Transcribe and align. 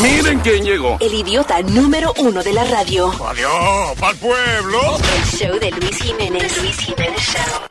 Miren 0.00 0.40
quién 0.40 0.64
llegó. 0.64 0.96
El 1.00 1.14
idiota 1.14 1.60
número 1.62 2.12
uno 2.18 2.42
de 2.42 2.52
la 2.52 2.64
radio. 2.64 3.12
Adiós, 3.26 3.98
pa'l 3.98 4.16
pueblo. 4.16 4.80
El 5.16 5.24
show 5.24 5.58
de 5.58 5.70
Luis 5.70 5.96
Jiménez. 5.96 6.56
Luis 6.62 6.76
Jiménez 6.78 7.20
Show. 7.20 7.70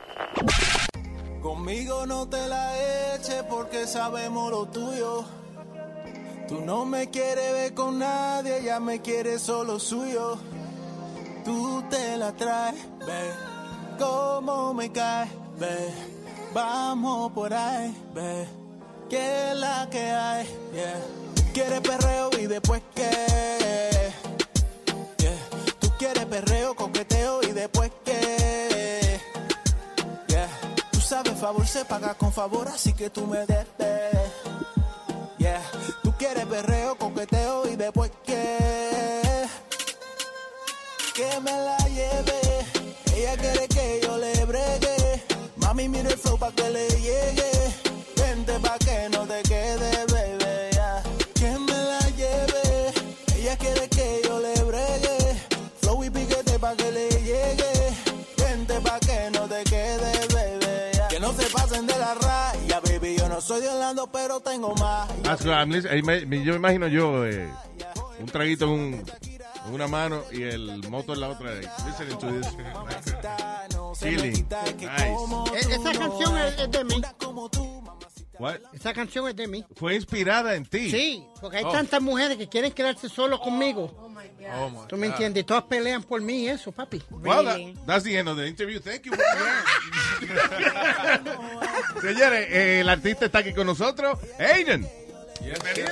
Conmigo 1.42 2.06
no 2.06 2.28
te 2.28 2.46
la 2.46 3.14
eches 3.14 3.42
porque 3.48 3.86
sabemos 3.86 4.50
lo 4.50 4.66
tuyo. 4.66 5.24
Tú 6.48 6.60
no 6.60 6.84
me 6.84 7.10
quieres 7.10 7.52
ver 7.52 7.74
con 7.74 7.98
nadie, 7.98 8.58
ella 8.58 8.80
me 8.80 9.00
quiere 9.00 9.38
solo 9.38 9.78
suyo. 9.78 10.38
Tú 11.44 11.82
te 11.88 12.16
la 12.16 12.32
traes, 12.32 12.74
ve, 13.06 13.30
cómo 13.98 14.74
me 14.74 14.90
cae, 14.90 15.28
ve. 15.58 15.92
Vamos 16.52 17.30
por 17.32 17.54
ahí, 17.54 17.94
ve, 18.14 18.48
que 19.08 19.50
es 19.50 19.56
la 19.56 19.88
que 19.90 20.10
hay, 20.10 20.46
yeah. 20.74 21.19
Quieres 21.52 21.80
perreo 21.80 22.30
y 22.38 22.46
después 22.46 22.80
qué, 22.94 24.12
yeah. 25.18 25.36
Tú 25.78 25.90
quieres 25.98 26.24
perreo, 26.26 26.74
coqueteo 26.74 27.42
y 27.42 27.52
después 27.52 27.90
qué, 28.04 29.20
yeah. 30.28 30.48
Tú 30.90 31.00
sabes, 31.00 31.34
favor 31.38 31.66
se 31.66 31.84
paga 31.84 32.14
con 32.14 32.32
favor, 32.32 32.68
así 32.68 32.92
que 32.94 33.10
tú 33.10 33.26
me 33.26 33.44
debes. 33.46 33.66
Yeah. 35.38 35.62
Tú 36.02 36.12
quieres 36.16 36.46
perreo, 36.46 36.96
coqueteo 36.96 37.68
y 37.68 37.76
después 37.76 38.10
que 38.24 38.58
que 41.14 41.40
me 41.40 41.52
la 41.52 41.76
lleve. 41.88 42.40
Ella 43.14 43.36
quiere 43.36 43.68
que 43.68 44.00
yo 44.02 44.16
le 44.16 44.44
bregue. 44.46 45.24
Mami, 45.56 45.88
mira 45.88 46.08
el 46.10 46.16
flow 46.16 46.38
pa' 46.38 46.52
que 46.52 46.70
le 46.70 46.88
llegue. 46.88 47.50
Vente 48.16 48.58
pa' 48.60 48.78
que 48.78 49.08
no 49.10 49.26
te 49.26 49.42
quede, 49.42 50.09
soy 63.50 63.62
de 63.62 63.68
Orlando, 63.68 64.06
pero 64.12 64.38
tengo 64.38 64.74
más. 64.76 65.08
Me- 66.04 66.44
yo 66.44 66.52
me 66.52 66.58
imagino 66.58 66.86
yo 66.86 67.26
eh, 67.26 67.48
un 68.20 68.26
traguito 68.26 68.66
en, 68.66 68.70
un- 68.70 68.94
en 69.66 69.74
una 69.74 69.88
mano 69.88 70.22
y 70.30 70.42
el 70.44 70.88
moto 70.88 71.14
en 71.14 71.20
la 71.20 71.30
otra. 71.30 71.52
eh, 71.54 71.62
Listening 71.84 72.18
to 72.18 72.28
this. 72.32 72.46
Chilling. 73.98 74.46
Nice. 74.48 75.66
E- 75.68 75.74
Esa 75.74 75.92
canción 75.98 76.38
es, 76.38 76.58
es 76.60 76.70
de 76.70 76.84
mí. 76.84 77.02
What? 78.38 78.54
Esa 78.72 78.94
canción 78.94 79.28
es 79.28 79.34
de 79.36 79.48
mí. 79.48 79.64
Fue 79.76 79.96
inspirada 79.96 80.54
en 80.54 80.64
ti. 80.64 80.88
Sí, 80.90 81.26
porque 81.40 81.56
hay 81.58 81.64
Oh. 81.64 81.72
tantas 81.72 82.00
mujeres 82.00 82.38
que 82.38 82.48
quieren 82.48 82.70
quedarse 82.72 83.08
solo 83.08 83.38
conmigo. 83.40 83.92
Oh, 84.00 84.08
my 84.08 84.86
¿Tú 84.88 84.96
me 84.96 85.08
God. 85.08 85.12
entiendes? 85.14 85.44
Todas 85.44 85.64
pelean 85.64 86.02
por 86.04 86.20
mí 86.22 86.48
eso, 86.48 86.72
papi. 86.72 87.02
Well, 87.10 87.44
that- 87.44 87.84
that's 87.86 88.04
the 88.04 88.16
end 88.16 88.28
of 88.28 88.36
the 88.38 88.46
interview. 88.46 88.80
Thank 88.80 89.02
you. 89.06 89.12
Señores, 92.00 92.46
eh, 92.50 92.80
el 92.80 92.88
artista 92.88 93.26
está 93.26 93.38
aquí 93.40 93.52
con 93.52 93.66
nosotros. 93.66 94.18
Aiden. 94.38 94.86
Bienvenido. 95.40 95.88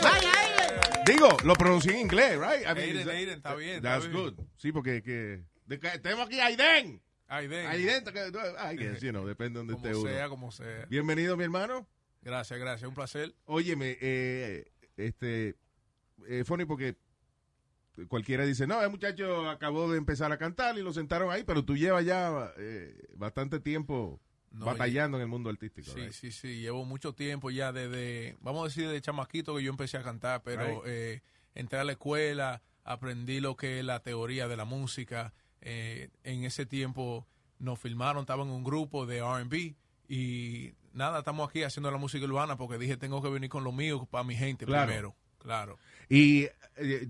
Digo, 1.07 1.37
lo 1.45 1.55
pronuncié 1.55 1.93
en 1.93 2.01
inglés, 2.01 2.39
right? 2.39 2.63
I 2.63 2.75
mean, 2.75 2.79
Aiden, 2.79 3.05
that- 3.07 3.15
Aiden, 3.15 3.37
está 3.37 3.55
bien, 3.55 3.77
está 3.77 3.91
That's 3.91 4.09
bien. 4.11 4.23
good. 4.25 4.35
Sí, 4.57 4.73
porque 4.73 5.03
que, 5.03 5.43
de 5.67 5.79
que- 5.81 5.99
tenemos 5.99 6.27
aquí 6.27 6.41
a 6.41 6.47
Aiden. 6.47 7.03
Aiden. 7.29 7.67
Aiden, 7.67 8.05
que- 8.05 8.73
I 8.73 8.77
guess, 8.77 9.01
you 9.01 9.11
know, 9.11 9.27
depende 9.27 9.59
de 9.61 9.67
donde 9.67 9.75
Como 9.75 9.87
esté 9.87 9.99
uno. 9.99 10.11
sea, 10.11 10.29
como 10.29 10.51
sea. 10.53 10.87
Bienvenido, 10.89 11.37
mi 11.37 11.45
hermano. 11.45 11.87
Gracias, 12.23 12.59
gracias. 12.59 12.89
Un 12.89 12.95
placer. 12.95 13.35
Óyeme, 13.45 13.97
eh, 14.01 14.71
este, 14.97 15.57
eh, 16.27 16.45
funny 16.45 16.65
porque 16.65 16.97
cualquiera 18.09 18.45
dice, 18.45 18.67
no, 18.67 18.83
el 18.83 18.91
muchacho 18.91 19.49
acabó 19.49 19.91
de 19.91 19.99
empezar 19.99 20.31
a 20.33 20.39
cantar 20.39 20.77
y 20.79 20.83
lo 20.83 20.93
sentaron 20.93 21.31
ahí, 21.31 21.43
pero 21.45 21.65
tú 21.65 21.77
llevas 21.77 22.05
ya 22.05 22.53
eh, 22.59 22.95
bastante 23.15 23.61
tiempo 23.61 24.21
No, 24.59 24.67
batallando 24.67 25.17
en 25.19 25.23
el 25.23 25.29
mundo 25.29 25.51
artístico. 25.51 25.91
Sí, 25.91 26.01
right? 26.01 26.13
sí, 26.13 26.31
sí. 26.33 26.61
Llevo 26.61 26.85
mucho 26.85 27.15
tiempo 27.15 27.51
ya 27.51 27.73
desde, 27.73 28.37
vamos 28.41 28.63
a 28.63 28.65
decir, 28.69 28.89
de 28.89 29.01
chamaquito 29.01 29.57
que 29.57 29.63
yo 29.63 29.71
empecé 29.71 29.97
a 29.99 30.03
cantar, 30.03 30.43
pero 30.43 30.83
Right. 30.83 30.83
eh, 30.87 31.23
entré 31.55 31.79
a 31.79 31.85
la 31.85 31.93
escuela, 31.93 32.63
aprendí 32.85 33.41
lo 33.41 33.57
que 33.57 33.79
es 33.81 33.85
la 33.85 34.01
teoría 34.01 34.49
de 34.49 34.57
la 34.57 34.65
música. 34.65 35.33
eh, 35.61 36.11
en 36.23 36.45
ese 36.45 36.67
tiempo 36.67 37.27
nos 37.59 37.81
filmaron, 37.81 38.21
estaba 38.21 38.45
en 38.45 38.51
un 38.51 38.63
grupo 38.63 39.07
de 39.07 39.19
R&B 39.19 39.75
y 40.09 40.73
nada, 40.93 41.19
estamos 41.19 41.49
aquí 41.49 41.65
haciendo 41.65 41.91
la 41.91 41.99
música 41.99 42.25
urbana 42.25 42.57
porque 42.57 42.79
dije, 42.79 42.97
tengo 42.97 43.21
que 43.21 43.29
venir 43.29 43.51
con 43.51 43.65
lo 43.65 43.73
mío 43.73 44.07
para 44.11 44.23
mi 44.23 44.37
gente 44.37 44.65
Claro. 44.67 44.87
primero. 44.87 45.17
Claro. 45.39 45.77
Y 46.09 46.47
eh, 46.77 47.09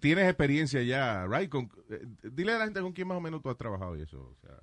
tienes 0.00 0.26
experiencia 0.28 0.82
ya, 0.82 1.26
right? 1.26 1.48
Con, 1.50 1.70
eh, 1.90 2.04
dile 2.22 2.52
a 2.52 2.58
la 2.58 2.64
gente 2.64 2.80
con 2.82 2.92
quién 2.92 3.08
más 3.08 3.16
o 3.16 3.20
menos 3.22 3.40
tú 3.42 3.48
has 3.48 3.56
trabajado 3.56 3.96
y 3.96 4.02
eso. 4.02 4.20
O 4.20 4.36
sea, 4.46 4.56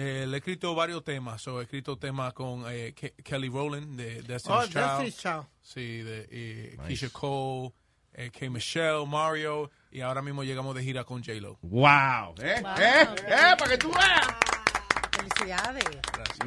Eh, 0.00 0.26
le 0.28 0.36
he 0.36 0.38
escrito 0.38 0.74
varios 0.76 1.02
temas. 1.02 1.42
So, 1.42 1.58
he 1.60 1.64
escrito 1.64 1.96
temas 1.98 2.32
con 2.32 2.64
eh, 2.68 2.94
Ke- 2.94 3.14
Kelly 3.24 3.48
Rowland 3.48 3.96
de 3.96 4.22
Destiny's 4.22 4.46
Oh, 4.48 4.66
Child. 4.68 4.74
Destiny's 5.02 5.16
Child. 5.16 5.46
Sí, 5.60 6.02
de 6.04 6.28
eh, 6.30 6.76
Nice. 6.78 6.86
Keisha 6.88 7.08
Cole, 7.10 7.72
eh, 8.12 8.30
K. 8.30 8.48
Michelle, 8.48 9.04
Mario. 9.06 9.70
Y 9.90 10.00
ahora 10.00 10.22
mismo 10.22 10.44
llegamos 10.44 10.74
de 10.76 10.82
gira 10.84 11.02
con 11.04 11.22
J-Lo. 11.24 11.58
Wow. 11.62 12.34
¿Eh? 12.40 12.60
Wow. 12.62 12.72
¿Eh? 12.78 13.08
¿Eh? 13.26 13.54
Para 13.58 13.70
que 13.70 13.78
tú 13.78 13.90
veas. 13.90 14.28
Felicidades. 15.16 15.84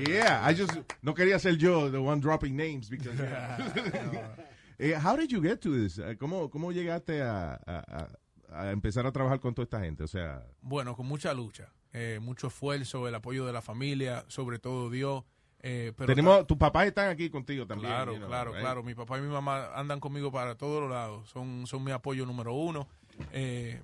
Yeah, 0.07 0.49
I 0.49 0.53
just 0.55 0.71
no 1.01 1.13
quería 1.13 1.37
ser 1.39 1.57
yo 1.57 1.91
the 1.91 1.97
one 1.97 2.21
dropping 2.21 2.55
names 2.55 2.89
because. 2.89 3.17
Eh, 4.83 4.95
how 4.95 5.15
did 5.15 5.29
you 5.29 5.39
get 5.41 5.59
to 5.61 5.69
this? 5.71 5.99
¿Cómo, 6.17 6.49
cómo 6.49 6.71
llegaste 6.71 7.21
a, 7.21 7.53
a- 7.67 8.07
a- 8.49 8.61
a 8.67 8.71
empezar 8.71 9.05
a 9.05 9.11
trabajar 9.11 9.39
con 9.39 9.53
toda 9.53 9.65
esta 9.65 9.79
gente? 9.79 10.03
O 10.03 10.07
sea, 10.07 10.41
Bueno, 10.59 10.95
con 10.95 11.05
mucha 11.05 11.35
lucha, 11.35 11.69
eh, 11.93 12.19
mucho 12.21 12.47
esfuerzo, 12.47 13.07
el 13.07 13.15
apoyo 13.15 13.45
de 13.45 13.53
la 13.53 13.61
familia, 13.61 14.23
sobre 14.27 14.59
todo 14.59 14.89
Dios. 14.89 15.23
eh, 15.61 15.93
pero 15.95 16.07
tenemos, 16.07 16.47
tus 16.47 16.57
papás 16.57 16.87
están 16.87 17.09
aquí 17.09 17.29
contigo 17.29 17.67
también. 17.67 17.91
Claro, 17.91 18.13
you 18.13 18.17
know, 18.17 18.27
claro, 18.29 18.51
right? 18.51 18.61
claro. 18.61 18.83
Mi 18.83 18.95
papá 18.95 19.17
y 19.17 19.21
mi 19.21 19.27
mamá 19.27 19.71
andan 19.75 19.99
conmigo 19.99 20.31
para 20.31 20.55
todos 20.55 20.81
los 20.81 20.89
lados. 20.91 21.29
Son, 21.29 21.67
son 21.67 21.83
mi 21.83 21.91
apoyo 21.91 22.25
número 22.25 22.53
uno. 22.53 22.87
Eh, 23.31 23.81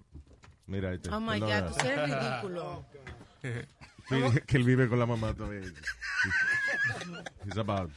Mira, 0.66 0.94
este, 0.94 1.09
Oh 1.09 1.19
my. 1.19 1.40
God, 1.40 1.72
tú 1.72 1.85
eres 1.88 2.09
ridículo. 2.19 2.85
Que 4.47 4.56
él 4.57 4.63
vive 4.63 4.88
con 4.88 5.00
la 5.00 5.06
mamá 5.06 5.34
todavía. 5.34 5.62
He's 7.45 7.57
about 7.57 7.91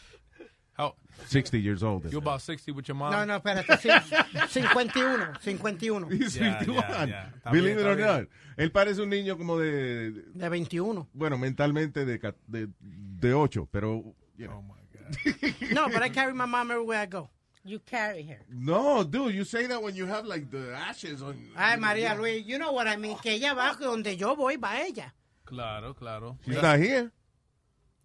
how, 0.77 0.95
60 1.27 1.61
years 1.61 1.83
old. 1.83 2.11
you 2.11 2.19
about 2.19 2.41
60 2.41 2.73
with 2.73 2.87
your 2.89 2.95
mom? 2.97 3.11
No, 3.13 3.25
no, 3.25 3.37
espérate. 3.37 3.77
sí, 3.79 3.91
51, 4.49 5.39
51. 5.41 6.11
He's 6.11 6.35
Ya, 6.35 6.59
51. 6.61 6.83
ya, 6.89 7.07
ya. 7.07 7.33
Está 7.37 7.51
Believe 7.53 7.81
it 7.81 7.87
or 7.87 7.97
not. 7.97 8.29
Él 8.57 8.71
parece 8.73 9.01
un 9.03 9.11
niño 9.11 9.37
como 9.37 9.59
de, 9.59 10.11
De 10.35 10.49
21. 10.49 11.09
bueno, 11.13 11.37
mentalmente 11.39 12.05
de, 12.05 12.19
ca- 12.19 12.35
de, 12.47 12.69
de 12.81 13.35
8, 13.35 13.69
pero... 13.71 14.15
you 14.37 14.47
know. 14.47 14.59
Oh 14.59 14.63
my 14.63 14.81
God. 14.93 15.71
No, 15.73 15.89
but 15.89 16.03
I 16.03 16.09
carry 16.09 16.33
my 16.33 16.47
mom 16.47 16.71
everywhere 16.71 17.01
I 17.03 17.07
go. 17.07 17.29
You 17.65 17.79
carry 17.81 18.23
her. 18.23 18.41
No, 18.49 19.05
dude, 19.05 19.35
you 19.35 19.45
say 19.45 19.67
that 19.67 19.83
when 19.83 19.95
you 19.95 20.07
have 20.07 20.25
like 20.25 20.51
the 20.51 20.75
ashes 20.75 21.21
on. 21.21 21.37
Ay, 21.57 21.77
María 21.77 22.17
Luis, 22.17 22.43
you 22.47 22.59
know 22.59 22.73
what 22.73 22.87
I 22.87 22.97
mean. 22.97 23.19
Que 23.19 23.33
ella 23.33 23.55
va 23.55 23.77
donde 23.79 24.17
yo 24.17 24.35
voy, 24.35 24.57
va 24.57 24.81
ella. 24.81 25.13
Claro, 25.45 25.93
claro. 25.95 26.39
She's 26.47 26.63
not 26.63 26.79
here. 26.79 27.11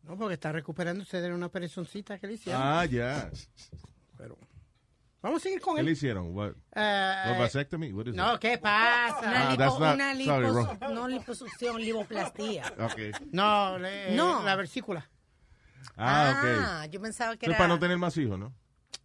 No, 0.06 0.18
porque 0.18 0.36
está 0.36 0.52
recuperándose 0.52 1.20
de 1.22 1.34
una 1.34 1.50
perezoncita 1.50 2.18
que 2.20 2.28
le 2.28 2.34
hicieron. 2.34 2.62
Ah, 2.64 2.86
ya. 2.86 3.30
Pero 4.18 4.38
vamos 5.22 5.42
a 5.42 5.44
seguir 5.44 5.60
con 5.60 5.76
¿Qué 5.76 5.82
le 5.84 5.90
él. 5.90 5.94
hicieron? 5.98 6.36
What? 6.36 6.52
What 6.76 7.38
vasectomy? 7.40 7.92
What 7.92 8.08
is 8.08 8.14
no, 8.16 8.40
¿qué 8.40 8.58
pasa? 8.60 9.20
Una, 9.20 9.48
Ah, 9.50 9.52
lipo- 9.52 9.58
that's 9.58 9.80
not- 9.80 9.96
una 9.96 10.14
sorry, 10.26 10.48
lipos- 10.48 10.80
wrong. 10.80 10.94
no 10.94 11.08
liposucción, 11.08 11.82
lipoplastía. 11.82 12.72
Okay. 12.92 13.12
No, 13.32 13.80
le- 13.80 14.16
No. 14.16 14.44
la 14.44 14.56
versícula. 14.56 15.10
Ah, 15.98 16.82
Ah, 16.82 16.86
yo 16.88 17.02
pensaba 17.02 17.36
que 17.38 17.48
era... 17.48 17.58
para 17.58 17.68
no 17.70 17.80
tener 17.80 17.98
más 17.98 18.16
hijos, 18.18 18.38
¿no? 18.38 18.54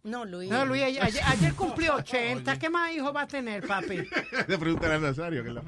No, 0.03 0.25
Luis. 0.25 0.49
No, 0.49 0.65
Luis, 0.65 0.81
ayer, 0.83 1.53
cumplió 1.55 1.95
80. 1.95 2.57
¿Qué 2.57 2.69
más 2.69 2.91
hijos 2.91 3.15
va 3.15 3.21
a 3.23 3.27
tener, 3.27 3.65
papi? 3.67 3.97
Le 4.47 4.57
preguntan 4.57 4.91
a 4.91 4.97
Nazario. 4.99 5.43
Que 5.43 5.51
la... 5.51 5.61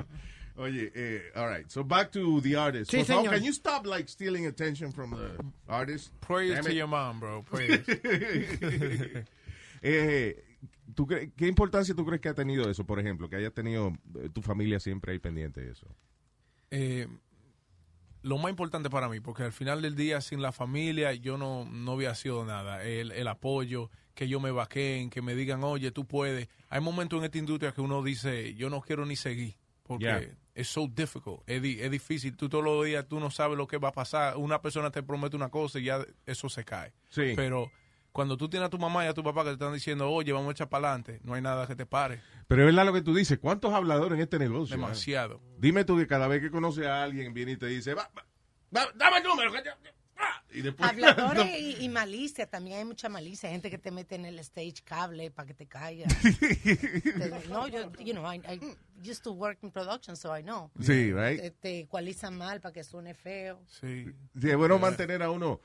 Oye, 0.56 0.92
eh, 0.94 1.22
all 1.36 1.48
right. 1.50 1.70
So 1.72 1.84
back 1.84 2.12
to 2.12 2.40
the 2.42 2.56
artist. 2.56 2.92
Sí, 2.92 3.04
señor. 3.04 3.32
can 3.32 3.44
you 3.44 3.52
stop 3.54 3.86
like 3.88 4.08
stealing 4.08 4.46
attention 4.46 4.92
from 4.92 5.12
the 5.12 5.32
artist? 5.68 6.12
Praise 6.22 6.54
Damn 6.54 6.66
to 6.66 6.70
it. 6.72 6.76
your 6.76 6.88
mom, 6.88 7.20
bro. 7.20 7.42
Praise. 7.50 7.82
eh, 9.82 10.44
¿tú 10.96 11.06
cre- 11.08 11.32
¿Qué 11.36 11.48
importancia 11.48 11.96
tú 11.96 12.06
crees 12.06 12.22
que 12.22 12.30
ha 12.30 12.34
tenido 12.34 12.70
eso, 12.70 12.86
por 12.86 13.00
ejemplo? 13.00 13.30
Que 13.30 13.38
haya 13.38 13.52
tenido 13.52 13.94
eh, 14.20 14.30
tu 14.34 14.42
familia 14.42 14.80
siempre 14.80 15.14
ahí 15.14 15.20
pendiente 15.20 15.62
de 15.62 15.72
eso. 15.72 15.88
eh, 16.72 17.08
lo 18.22 18.38
más 18.38 18.52
importante 18.52 18.90
para 18.90 19.10
mí, 19.10 19.20
porque 19.20 19.44
al 19.44 19.52
final 19.52 19.82
del 19.82 19.96
día, 19.98 20.22
sin 20.22 20.42
la 20.42 20.54
familia, 20.54 21.12
yo 21.14 21.38
no, 21.38 21.66
no 21.66 21.92
había 21.92 22.16
sido 22.16 22.46
nada. 22.46 22.82
El, 22.86 23.12
el 23.12 23.28
apoyo, 23.28 23.90
que 24.14 24.30
yo 24.30 24.40
me 24.40 24.50
vaqueen, 24.50 25.10
que 25.10 25.22
me 25.22 25.36
digan, 25.36 25.62
oye, 25.66 25.92
tú 25.92 26.06
puedes. 26.08 26.48
Hay 26.70 26.80
momentos 26.80 27.20
en 27.20 27.26
esta 27.26 27.38
industria 27.38 27.74
que 27.74 27.82
uno 27.82 28.02
dice, 28.02 28.54
yo 28.56 28.70
no 28.70 28.80
quiero 28.80 29.06
ni 29.06 29.18
seguir, 29.18 29.56
porque 29.84 30.06
Yeah. 30.06 30.38
Es 30.56 30.68
so 30.68 30.88
difficult, 30.88 31.42
es, 31.48 31.62
di- 31.62 31.80
es 31.82 31.90
difícil. 31.92 32.36
Tú 32.38 32.48
todos 32.50 32.64
los 32.64 32.86
días, 32.86 33.08
tú 33.08 33.20
no 33.20 33.32
sabes 33.32 33.58
lo 33.58 33.68
que 33.68 33.78
va 33.78 33.90
a 33.90 33.94
pasar. 33.94 34.38
Una 34.38 34.62
persona 34.62 34.92
te 34.92 35.02
promete 35.04 35.36
una 35.36 35.50
cosa 35.50 35.80
y 35.80 35.86
ya 35.86 36.06
eso 36.26 36.50
se 36.50 36.64
cae. 36.64 36.94
Sí. 37.10 37.34
Pero 37.36 37.72
Cuando 38.12 38.38
tú 38.38 38.48
tienes 38.48 38.68
a 38.68 38.70
tu 38.70 38.78
mamá 38.78 39.04
y 39.04 39.08
a 39.08 39.14
tu 39.16 39.24
papá 39.24 39.42
que 39.42 39.48
te 39.50 39.54
están 39.54 39.74
diciendo, 39.74 40.08
oye, 40.08 40.32
vamos 40.32 40.50
a 40.50 40.52
echar 40.52 40.70
para 40.70 40.90
adelante, 40.90 41.20
no 41.24 41.34
hay 41.34 41.42
nada 41.42 41.66
que 41.66 41.76
te 41.76 41.88
pare. 41.88 42.22
Pero 42.48 42.62
es 42.62 42.68
verdad 42.68 42.86
lo 42.86 42.94
que 42.94 43.02
tú 43.02 43.16
dices. 43.16 43.40
¿Cuántos 43.40 43.74
habladores 43.74 44.14
en 44.18 44.22
este 44.22 44.38
negocio? 44.38 44.76
Demasiado. 44.76 45.42
eh? 45.44 45.56
Dime 45.58 45.84
tú 45.84 45.98
que 45.98 46.06
cada 46.06 46.28
vez 46.28 46.40
que 46.40 46.52
conoce 46.52 46.86
a 46.88 47.02
alguien 47.02 47.34
viene 47.34 47.54
y 47.54 47.58
te 47.58 47.66
dice, 47.66 47.96
va, 47.96 48.08
va, 48.16 48.24
va, 48.76 48.88
dame 48.94 49.18
el 49.18 49.24
número. 49.24 49.52
que 49.52 49.64
yo- 49.66 49.72
ah", 49.72 49.90
Y 50.52 50.62
después... 50.62 50.90
Habladores 50.90 51.48
y, 51.60 51.84
y 51.84 51.90
malicia, 51.90 52.48
también 52.48 52.78
hay 52.78 52.86
mucha 52.86 53.10
malicia. 53.10 53.50
Gente 53.50 53.70
que 53.72 53.78
te 53.78 53.90
mete 53.92 54.16
en 54.16 54.26
el 54.26 54.38
stage 54.40 54.84
cable 54.84 55.32
para 55.32 55.48
que 55.48 55.54
te 55.54 55.68
caiga. 55.68 56.08
No, 57.50 57.68
yo, 57.68 57.92
you 58.00 58.14
know, 58.14 58.26
I, 58.32 58.38
I 58.48 58.60
used 59.04 59.24
to 59.24 59.32
work 59.32 59.60
in 59.64 59.72
production, 59.72 60.16
so 60.16 60.36
I 60.38 60.42
know. 60.44 60.72
Sí, 60.80 61.12
right. 61.12 61.40
Te, 61.42 61.52
te 61.52 61.80
ecualizan 61.82 62.38
mal 62.38 62.62
para 62.62 62.74
que 62.74 62.84
suene 62.84 63.14
feo. 63.14 63.60
Sí. 63.68 64.06
Sí, 64.40 64.50
es 64.50 64.58
bueno 64.58 64.80
mantener 64.80 65.22
a 65.24 65.30
uno 65.32 65.60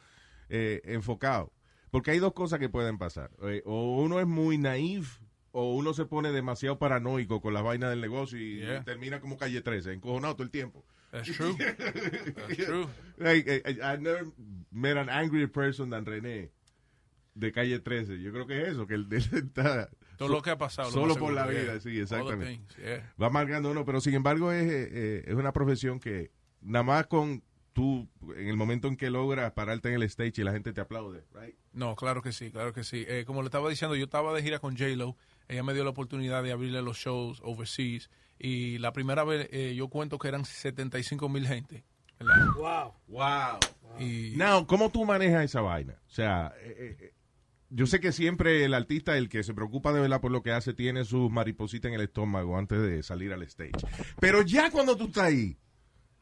eh, 0.49 0.81
enfocado. 0.85 1.53
Porque 1.91 2.11
hay 2.11 2.19
dos 2.19 2.33
cosas 2.35 2.59
que 2.59 2.69
pueden 2.69 2.99
pasar. 2.99 3.31
Eh, 3.43 3.63
o 3.65 4.03
uno 4.03 4.21
es 4.21 4.27
muy 4.27 4.59
naif 4.59 5.19
o 5.53 5.75
uno 5.75 5.95
se 5.95 6.05
pone 6.05 6.31
demasiado 6.33 6.79
paranoico 6.79 7.41
con 7.41 7.55
las 7.55 7.63
vainas 7.63 7.91
del 7.91 8.01
negocio 8.01 8.39
y 8.39 8.59
Yeah. 8.59 8.85
termina 8.85 9.21
como 9.21 9.37
calle 9.39 9.61
13, 9.63 9.93
encojonado 9.95 10.35
todo 10.35 10.45
el 10.45 10.51
tiempo. 10.51 10.85
That's 11.11 11.29
true. 11.29 11.57
That's 11.59 12.57
true. 12.57 12.89
Like, 13.19 13.47
eh, 13.49 13.61
eh, 13.65 13.75
I've 13.83 14.01
never 14.01 14.27
met 14.71 14.97
an 14.97 15.09
angrier 15.09 15.49
person 15.49 15.91
than 15.91 16.05
René 16.05 16.51
de 17.39 17.53
calle 17.53 17.79
13. 17.79 18.21
Yo 18.21 18.33
creo 18.33 18.47
que 18.47 18.63
es 18.63 18.69
eso, 18.69 18.87
que 18.87 18.95
él, 18.95 19.07
está 19.13 19.89
Todo 20.17 20.29
lo 20.29 20.43
que 20.43 20.51
ha 20.51 20.59
pasado. 20.59 20.89
lo 20.89 20.95
solo 20.95 21.17
por 21.17 21.33
la 21.33 21.47
vida, 21.47 21.63
yeah. 21.63 21.81
sí, 21.81 22.01
exactamente. 22.01 22.47
things, 22.47 22.77
yeah. 22.77 23.15
va 23.21 23.31
marcando 23.31 23.71
uno, 23.71 23.85
pero 23.85 24.01
sin 24.01 24.15
embargo 24.15 24.53
es, 24.53 24.65
eh, 24.71 24.89
eh, 24.91 25.25
es 25.27 25.35
una 25.35 25.53
profesión 25.53 26.01
que 26.01 26.33
nada 26.61 26.83
más 26.83 27.07
con 27.07 27.43
tú, 27.73 28.09
en 28.37 28.49
el 28.49 28.57
momento 28.57 28.89
en 28.89 28.97
que 28.97 29.11
logras 29.11 29.53
pararte 29.53 29.89
en 29.89 29.95
el 29.95 30.03
stage 30.05 30.41
y 30.41 30.45
la 30.45 30.53
gente 30.53 30.73
te 30.73 30.81
aplaude, 30.81 31.25
right? 31.33 31.55
No, 31.73 31.95
claro 31.95 32.23
que 32.23 32.33
sí, 32.33 32.51
claro 32.51 32.73
que 32.73 32.83
sí. 32.83 33.05
Eh, 33.07 33.25
como 33.25 33.43
le 33.43 33.47
estaba 33.47 33.71
diciendo, 33.71 33.95
yo 33.95 34.05
estaba 34.05 34.35
de 34.35 34.43
gira 34.43 34.59
con 34.59 34.77
J-Lo. 34.77 35.17
Ella 35.49 35.62
me 35.62 35.75
dio 35.75 35.83
la 35.85 35.91
oportunidad 35.91 36.43
de 36.43 36.53
abrirle 36.53 36.83
los 36.83 36.99
shows 36.99 37.41
overseas. 37.43 38.11
Y 38.39 38.79
la 38.79 38.93
primera 38.93 39.25
vez 39.25 39.49
eh, 39.50 39.75
yo 39.75 39.89
cuento 39.89 40.19
que 40.19 40.29
eran 40.29 40.45
75 40.45 41.29
mil 41.29 41.47
gente. 41.47 41.85
¿verdad? 42.21 42.47
Wow. 42.56 42.95
Wow. 43.09 43.59
Y 44.00 44.35
Now, 44.37 44.67
¿cómo 44.67 44.91
tú 44.91 45.05
manejas 45.05 45.45
esa 45.45 45.61
vaina? 45.61 45.95
O 46.06 46.11
sea, 46.11 46.53
eh, 46.61 46.97
eh, 47.00 47.12
yo 47.71 47.87
sé 47.87 48.00
que 48.00 48.12
siempre 48.12 48.65
el 48.65 48.75
artista, 48.75 49.17
el 49.17 49.29
que 49.29 49.43
se 49.43 49.55
preocupa 49.55 49.93
de 49.93 50.00
verdad 50.00 50.21
por 50.21 50.31
lo 50.31 50.43
que 50.43 50.53
hace, 50.53 50.75
tiene 50.75 51.05
sus 51.05 51.31
maripositas 51.31 51.89
en 51.91 51.95
el 51.95 52.03
estómago 52.03 52.56
antes 52.59 52.81
de 52.81 53.03
salir 53.03 53.33
al 53.33 53.43
stage. 53.45 53.73
Pero 54.21 54.43
ya 54.43 54.71
cuando 54.71 54.97
tú 54.97 55.06
estás 55.06 55.25
ahí, 55.25 55.56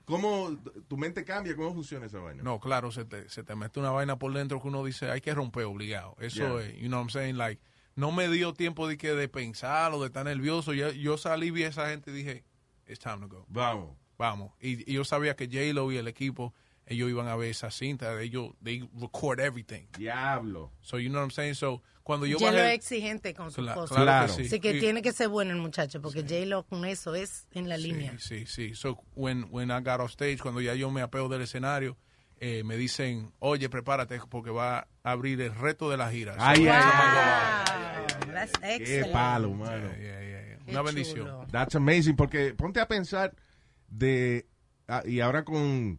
¿cómo 0.04 0.56
tu 0.88 0.96
mente 0.96 1.24
cambia? 1.24 1.54
¿Cómo 1.56 1.72
funciona 1.74 2.06
esa 2.06 2.18
vaina? 2.18 2.42
no, 2.42 2.58
claro, 2.60 2.90
se 2.90 3.04
te, 3.04 3.28
se 3.28 3.42
te 3.42 3.54
mete 3.56 3.80
una 3.80 3.90
vaina 3.90 4.18
por 4.18 4.32
dentro 4.32 4.60
que 4.60 4.68
uno 4.68 4.84
dice, 4.84 5.10
hay 5.10 5.20
que 5.20 5.34
romper 5.34 5.64
obligado. 5.64 6.16
Eso 6.20 6.60
Yeah. 6.60 6.68
es, 6.68 6.74
you 6.80 6.88
know 6.88 6.98
what 6.98 7.04
I'm 7.06 7.10
saying? 7.10 7.36
Like, 7.38 7.60
no 7.96 8.12
me 8.12 8.28
dio 8.28 8.52
tiempo 8.54 8.86
de 8.86 8.96
que 8.96 9.12
de 9.14 9.28
pensar 9.28 9.92
o 9.92 10.00
de 10.00 10.06
estar 10.06 10.24
nervioso. 10.24 10.72
Yo, 10.72 10.92
yo 10.92 11.18
salí, 11.18 11.50
vi 11.50 11.64
a 11.64 11.68
esa 11.68 11.88
gente 11.88 12.10
y 12.10 12.14
dije, 12.14 12.44
it's 12.86 12.98
time 13.00 13.18
to 13.18 13.28
go. 13.28 13.44
Vamos. 13.48 13.96
Vamos. 14.18 14.52
Y, 14.60 14.88
y 14.90 14.94
yo 14.94 15.04
sabía 15.04 15.34
que 15.36 15.46
J-Lo 15.46 15.90
y 15.92 15.96
el 15.98 16.06
equipo, 16.08 16.54
ellos 16.86 17.10
iban 17.10 17.26
a 17.28 17.36
ver 17.36 17.50
esa 17.50 17.70
cinta. 17.70 18.20
Ellos, 18.22 18.52
they 18.62 18.88
record 19.00 19.40
everything. 19.40 19.86
Diablo. 19.98 20.72
So, 20.80 20.98
you 20.98 21.08
know 21.10 21.18
what 21.20 21.24
I'm 21.24 21.30
saying? 21.32 21.54
So, 21.54 21.82
cuando 22.02 22.24
yo 22.26 22.38
J-Lo 22.38 22.56
bajé- 22.58 22.68
es 22.68 22.74
exigente 22.74 23.34
con 23.34 23.50
sus 23.50 23.66
cosas. 23.72 23.88
claro, 23.90 24.04
Claro. 24.04 24.26
que 24.28 24.42
sí. 24.44 24.46
Así 24.48 24.60
que 24.60 24.76
Y- 24.76 24.80
tiene 24.80 25.02
que 25.02 25.12
ser 25.12 25.28
bueno 25.28 25.50
el 25.52 25.58
muchacho, 25.58 26.00
porque 26.00 26.22
J-Lo 26.22 26.62
con 26.64 26.84
eso 26.84 27.14
es 27.14 27.46
en 27.52 27.68
la 27.68 27.76
línea. 27.76 28.12
Sí, 28.18 28.46
sí, 28.46 28.46
sí. 28.46 28.74
So, 28.74 29.02
when, 29.14 29.48
when 29.50 29.70
I 29.70 29.80
got 29.82 30.00
off 30.00 30.12
stage, 30.12 30.38
cuando 30.38 30.60
ya 30.60 30.74
yo 30.74 30.90
me 30.90 31.02
apeo 31.02 31.28
del 31.28 31.42
escenario, 31.42 31.96
eh, 32.38 32.62
me 32.64 32.76
dicen, 32.76 33.32
oye, 33.40 33.68
prepárate 33.68 34.20
porque 34.30 34.50
va 34.50 34.78
a 35.02 35.10
abrir 35.10 35.40
el 35.40 35.54
reto 35.54 35.90
de 35.90 35.96
la 35.96 36.10
gira. 36.10 36.34
So, 36.34 36.40
Ay, 36.42 36.68
ay, 36.68 37.64
that's 38.36 38.52
Qué 38.60 38.76
excellent. 38.76 39.12
palo, 39.12 39.50
mano. 39.54 39.88
Yeah, 39.92 39.98
yeah, 39.98 40.20
yeah. 40.20 40.58
Qué 40.64 40.70
Una 40.72 40.82
bendición. 40.82 41.16
chulo. 41.26 41.46
That's 41.50 41.74
amazing, 41.74 42.16
porque 42.16 42.54
ponte 42.54 42.80
a 42.80 42.86
pensar 42.88 43.34
de, 43.88 44.46
ah, 44.88 45.02
y 45.06 45.20
ahora 45.20 45.44
con 45.44 45.98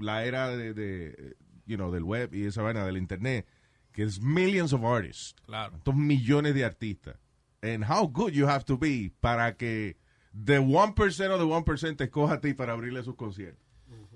la 0.00 0.24
era 0.24 0.48
de, 0.56 0.74
de, 0.74 1.34
you 1.66 1.76
know, 1.76 1.90
del 1.90 2.04
web 2.04 2.34
y 2.34 2.46
esa 2.46 2.62
vaina 2.62 2.84
del 2.84 2.96
internet, 2.96 3.46
que 3.92 4.02
es 4.02 4.20
millions 4.20 4.72
of 4.72 4.84
artists, 4.84 5.34
Claro. 5.46 5.76
estos 5.76 5.94
millones 5.94 6.54
de 6.54 6.64
artistas, 6.64 7.16
and 7.62 7.84
how 7.84 8.06
good 8.06 8.32
you 8.32 8.46
have 8.46 8.64
to 8.64 8.76
be 8.76 9.10
para 9.20 9.56
que 9.56 9.96
the 10.32 10.58
1% 10.60 11.30
of 11.30 11.38
the 11.40 11.46
1% 11.46 11.96
te 11.96 12.04
escoja 12.04 12.34
a 12.34 12.40
ti 12.40 12.52
para 12.52 12.74
abrirle 12.74 13.02
sus 13.02 13.14
conciertos. 13.16 13.64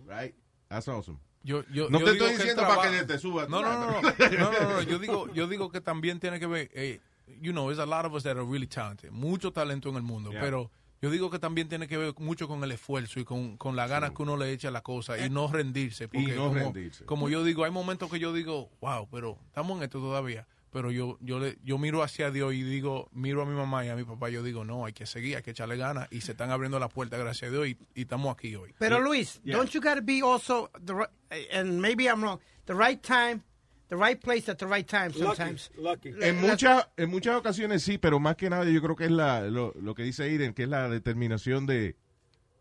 Right? 0.06 0.34
That's 0.68 0.86
awesome. 0.88 1.18
Yo, 1.42 1.64
yo, 1.72 1.88
No 1.88 1.98
yo 2.00 2.04
te 2.04 2.12
digo 2.12 2.26
estoy 2.26 2.36
diciendo 2.46 2.62
para 2.66 2.90
que 2.90 3.04
te 3.06 3.18
subas. 3.18 3.48
No, 3.48 3.62
no, 3.62 3.72
no, 3.72 4.02
no, 4.02 4.02
no, 4.02 4.50
no, 4.52 4.70
no, 4.70 4.82
Yo 4.82 4.98
digo, 5.00 5.32
yo 5.32 5.46
digo 5.48 5.70
que 5.70 5.80
también 5.80 6.20
tiene 6.20 6.38
que 6.38 6.46
ver, 6.46 6.70
eh, 6.74 7.00
you 7.40 7.52
know, 7.52 7.66
there's 7.66 7.78
a 7.78 7.86
lot 7.86 8.04
of 8.04 8.14
us 8.14 8.22
that 8.24 8.36
are 8.36 8.44
really 8.44 8.66
talented, 8.66 9.10
mucho 9.12 9.52
talento 9.52 9.88
en 9.90 9.96
el 9.96 10.02
mundo, 10.02 10.30
Yeah. 10.32 10.40
pero 10.40 10.70
yo 11.02 11.10
digo 11.10 11.30
que 11.30 11.38
también 11.38 11.68
tiene 11.68 11.86
que 11.88 11.96
ver 11.96 12.12
mucho 12.18 12.46
con 12.46 12.62
el 12.62 12.72
esfuerzo 12.72 13.20
y 13.20 13.24
con, 13.24 13.56
con 13.56 13.74
la 13.74 13.86
ganas 13.86 14.10
que 14.10 14.22
uno 14.22 14.36
le 14.36 14.52
echa 14.52 14.68
a 14.68 14.70
la 14.70 14.82
cosa 14.82 15.18
y 15.24 15.30
no 15.30 15.48
rendirse. 15.48 16.08
Porque 16.08 16.34
no 16.34 16.48
como, 16.48 16.54
rendirse. 16.60 17.04
como 17.06 17.28
yo 17.28 17.42
digo, 17.42 17.64
hay 17.64 17.70
momentos 17.70 18.10
que 18.10 18.18
yo 18.18 18.32
digo, 18.32 18.70
wow, 18.80 19.08
pero 19.10 19.38
estamos 19.46 19.78
en 19.78 19.84
esto 19.84 19.98
todavía. 19.98 20.46
Pero 20.72 20.92
yo, 20.92 21.18
yo, 21.20 21.40
le, 21.40 21.58
yo 21.64 21.78
miro 21.78 22.00
hacia 22.04 22.30
Dios 22.30 22.54
y 22.54 22.62
digo, 22.62 23.08
miro 23.12 23.42
a 23.42 23.44
mi 23.44 23.56
mamá 23.56 23.84
y 23.84 23.88
a 23.88 23.96
mi 23.96 24.04
papá, 24.04 24.28
yo 24.28 24.40
digo, 24.44 24.64
no, 24.64 24.84
hay 24.84 24.92
que 24.92 25.04
seguir, 25.04 25.34
hay 25.36 25.42
que 25.42 25.50
echarle 25.50 25.76
ganas 25.76 26.06
y 26.12 26.20
se 26.20 26.30
están 26.32 26.52
abriendo 26.52 26.78
las 26.78 26.92
puertas, 26.92 27.18
gracias 27.18 27.48
a 27.48 27.52
Dios, 27.52 27.66
y, 27.66 27.76
y 27.94 28.02
estamos 28.02 28.32
aquí 28.32 28.54
hoy. 28.54 28.72
Pero 28.78 29.00
Luis, 29.00 29.40
Yeah. 29.42 29.56
don't 29.56 29.70
you 29.72 29.80
got 29.80 29.96
to 29.96 30.02
be 30.02 30.22
also 30.22 30.70
the 30.84 31.08
and 31.52 31.80
maybe 31.80 32.04
I'm 32.08 32.22
wrong. 32.22 32.38
The 32.66 32.74
right 32.74 33.02
time, 33.02 33.42
the 33.90 33.96
right 33.96 34.18
place 34.18 34.48
at 34.48 34.56
the 34.58 34.66
right 34.66 34.86
time. 34.86 35.12
Sometimes. 35.12 35.70
Lucky. 35.76 36.14
En, 36.22 36.40
muchas 36.40 36.88
en 36.96 37.10
muchas 37.10 37.36
ocasiones 37.36 37.82
sí, 37.82 37.98
pero 37.98 38.18
más 38.20 38.36
que 38.36 38.48
nada 38.48 38.64
yo 38.64 38.80
creo 38.80 38.96
que 38.96 39.04
es 39.04 39.10
la, 39.10 39.42
lo, 39.42 39.74
lo 39.80 39.94
que 39.94 40.04
dice 40.04 40.22
Aiden, 40.22 40.54
que 40.54 40.62
es 40.62 40.68
la 40.68 40.88
determinación 40.88 41.66
de, 41.66 41.96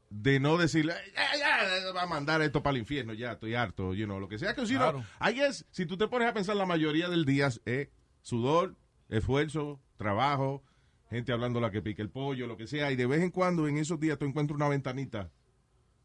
de 0.09 0.39
no 0.39 0.57
decirle, 0.57 0.95
ya, 1.15 1.37
ya, 1.37 1.91
va 1.93 2.03
a 2.03 2.07
mandar 2.07 2.41
esto 2.41 2.63
para 2.63 2.71
el 2.71 2.79
infierno, 2.79 3.13
ya, 3.13 3.33
estoy 3.33 3.53
harto, 3.53 3.93
you 3.93 4.05
know, 4.05 4.19
lo 4.19 4.27
que 4.27 4.39
sea. 4.39 4.55
Que 4.55 4.65
si 4.65 4.73
no, 4.73 4.79
Claro. 4.79 5.05
I 5.21 5.33
guess, 5.33 5.65
si 5.71 5.85
tú 5.85 5.97
te 5.97 6.07
pones 6.07 6.27
a 6.27 6.33
pensar 6.33 6.55
la 6.55 6.65
mayoría 6.65 7.09
del 7.09 7.25
día 7.25 7.49
es 7.65 7.89
sudor, 8.21 8.75
esfuerzo, 9.07 9.79
trabajo, 9.97 10.63
gente 11.11 11.31
hablando 11.31 11.61
la 11.61 11.69
que 11.69 11.83
pica 11.83 12.01
el 12.01 12.09
pollo, 12.09 12.47
lo 12.47 12.57
que 12.57 12.65
sea, 12.65 12.91
y 12.91 12.95
de 12.95 13.05
vez 13.05 13.21
en 13.21 13.29
cuando 13.29 13.67
en 13.67 13.77
esos 13.77 13.99
días 13.99 14.17
tú 14.17 14.25
encuentras 14.25 14.55
una 14.55 14.67
ventanita 14.67 15.31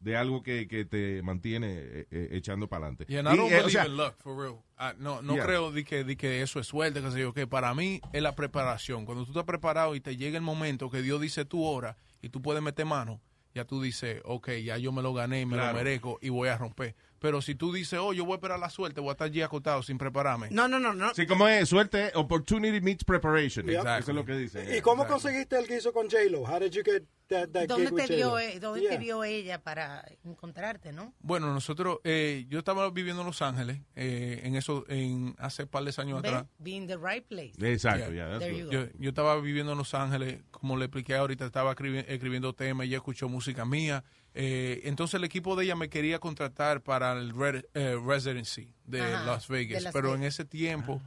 de 0.05 0.15
algo 0.15 0.43
que, 0.43 0.67
que 0.67 0.85
te 0.85 1.23
mantiene 1.23 1.67
eh, 1.79 2.07
eh, 2.11 2.27
echando 2.33 2.67
para 2.69 2.85
adelante. 2.85 3.05
Yeah, 3.07 3.23
don't 3.23 3.51
eh, 3.51 3.57
believe 3.63 3.85
in 3.87 3.97
luck, 3.97 4.13
for 4.19 4.37
real. 4.39 4.61
Ah, 4.77 4.93
no 4.99 5.23
no 5.23 5.33
Yeah. 5.33 5.45
creo 5.45 5.71
de 5.71 5.83
que, 5.83 6.03
de 6.03 6.15
que 6.15 6.43
eso 6.43 6.59
es 6.59 6.67
suerte, 6.67 7.01
que 7.01 7.09
sé 7.09 7.19
yo, 7.21 7.33
que 7.33 7.47
para 7.47 7.73
mí 7.73 7.99
es 8.13 8.21
la 8.21 8.35
preparación. 8.35 9.05
Cuando 9.05 9.23
tú 9.25 9.31
estás 9.31 9.45
preparado 9.45 9.95
y 9.95 10.01
te 10.01 10.15
llega 10.15 10.37
el 10.37 10.43
momento 10.43 10.91
que 10.91 11.01
Dios 11.01 11.19
dice 11.19 11.43
tu 11.43 11.63
hora 11.63 11.97
y 12.21 12.29
tú 12.29 12.39
puedes 12.43 12.61
meter 12.61 12.85
mano, 12.85 13.19
ya 13.55 13.65
tú 13.65 13.81
dices, 13.81 14.21
ok, 14.25 14.51
ya 14.63 14.77
yo 14.77 14.91
me 14.91 15.01
lo 15.01 15.11
gané, 15.13 15.47
me 15.47 15.55
Claro. 15.55 15.71
lo 15.71 15.83
merezco 15.83 16.19
y 16.21 16.29
voy 16.29 16.49
a 16.49 16.57
romper. 16.57 16.95
Pero 17.19 17.41
si 17.41 17.55
tú 17.55 17.71
dices, 17.73 17.99
oh, 18.01 18.13
yo 18.13 18.25
voy 18.25 18.33
a 18.33 18.35
esperar 18.35 18.59
la 18.59 18.69
suerte, 18.69 18.99
voy 19.01 19.09
a 19.09 19.11
estar 19.13 19.27
allí 19.27 19.41
acostado 19.41 19.81
sin 19.83 19.97
prepararme. 19.97 20.49
No, 20.51 20.67
no, 20.67 20.79
no, 20.79 20.93
no. 20.93 21.13
Sí, 21.13 21.25
como 21.25 21.47
es, 21.47 21.69
suerte, 21.69 22.11
opportunity 22.15 22.81
meets 22.81 23.03
preparation. 23.03 23.67
Exactly. 23.69 23.99
Eso 24.01 24.11
es 24.11 24.15
lo 24.15 24.25
que 24.25 24.35
dice. 24.37 24.77
¿Y 24.77 24.81
cómo 24.81 25.07
conseguiste 25.07 25.57
el 25.57 25.67
guiso 25.67 25.91
con 25.93 26.09
J-Lo? 26.09 26.41
How 26.41 26.59
did 26.59 26.71
you 26.71 26.83
get 26.83 27.03
that, 27.27 27.49
that 27.49 27.67
¿Dónde 27.67 27.91
te 27.91 28.15
vio, 28.15 28.29
J-Lo? 28.31 28.39
eh, 28.39 28.59
dónde 28.59 28.81
Yeah. 28.81 28.91
te 28.91 28.97
vio 28.97 29.23
ella 29.23 29.61
para 29.63 30.05
encontrarte, 30.23 30.91
no? 30.91 31.13
Bueno, 31.19 31.51
nosotros, 31.53 31.99
eh, 32.03 32.45
yo 32.49 32.59
estaba 32.59 32.89
viviendo 32.91 33.21
en 33.21 33.27
Los 33.27 33.41
Ángeles, 33.41 33.79
eh, 33.95 34.41
en 34.43 34.55
eso, 34.55 34.83
en 34.89 35.35
hace 35.39 35.65
par 35.65 35.83
de 35.83 35.93
años 35.97 36.19
atrás. 36.19 36.45
Be 36.59 36.71
in 36.71 36.85
the 36.87 36.97
right 36.97 37.25
place. 37.25 37.53
Exacto, 37.59 38.11
Yeah. 38.11 38.37
go. 38.37 38.71
Yo, 38.71 38.85
yo 38.99 39.09
estaba 39.09 39.39
viviendo 39.39 39.71
en 39.71 39.77
Los 39.77 39.93
Ángeles, 39.93 40.43
como 40.51 40.77
le 40.77 40.85
expliqué 40.85 41.15
ahorita, 41.15 41.45
estaba 41.45 41.73
escribi- 41.75 42.05
escribiendo 42.07 42.53
temas, 42.53 42.85
ella 42.87 42.97
escuchó 42.97 43.29
música 43.29 43.65
mía. 43.65 44.03
Eh, 44.37 44.81
entonces 44.83 45.13
el 45.15 45.23
equipo 45.23 45.55
de 45.55 45.63
ella 45.63 45.75
me 45.77 45.87
quería 45.89 46.19
contratar 46.19 46.81
para 46.81 47.04
el 47.13 47.33
re- 47.33 47.65
eh, 47.73 47.97
residency 48.05 48.73
de 48.85 49.01
Ajá, 49.01 49.25
Las 49.25 49.47
Vegas. 49.47 49.77
de 49.79 49.83
Las 49.85 49.93
pero 49.93 50.13
en 50.13 50.21
Vegas. 50.21 50.33
ese 50.35 50.45
tiempo 50.45 51.01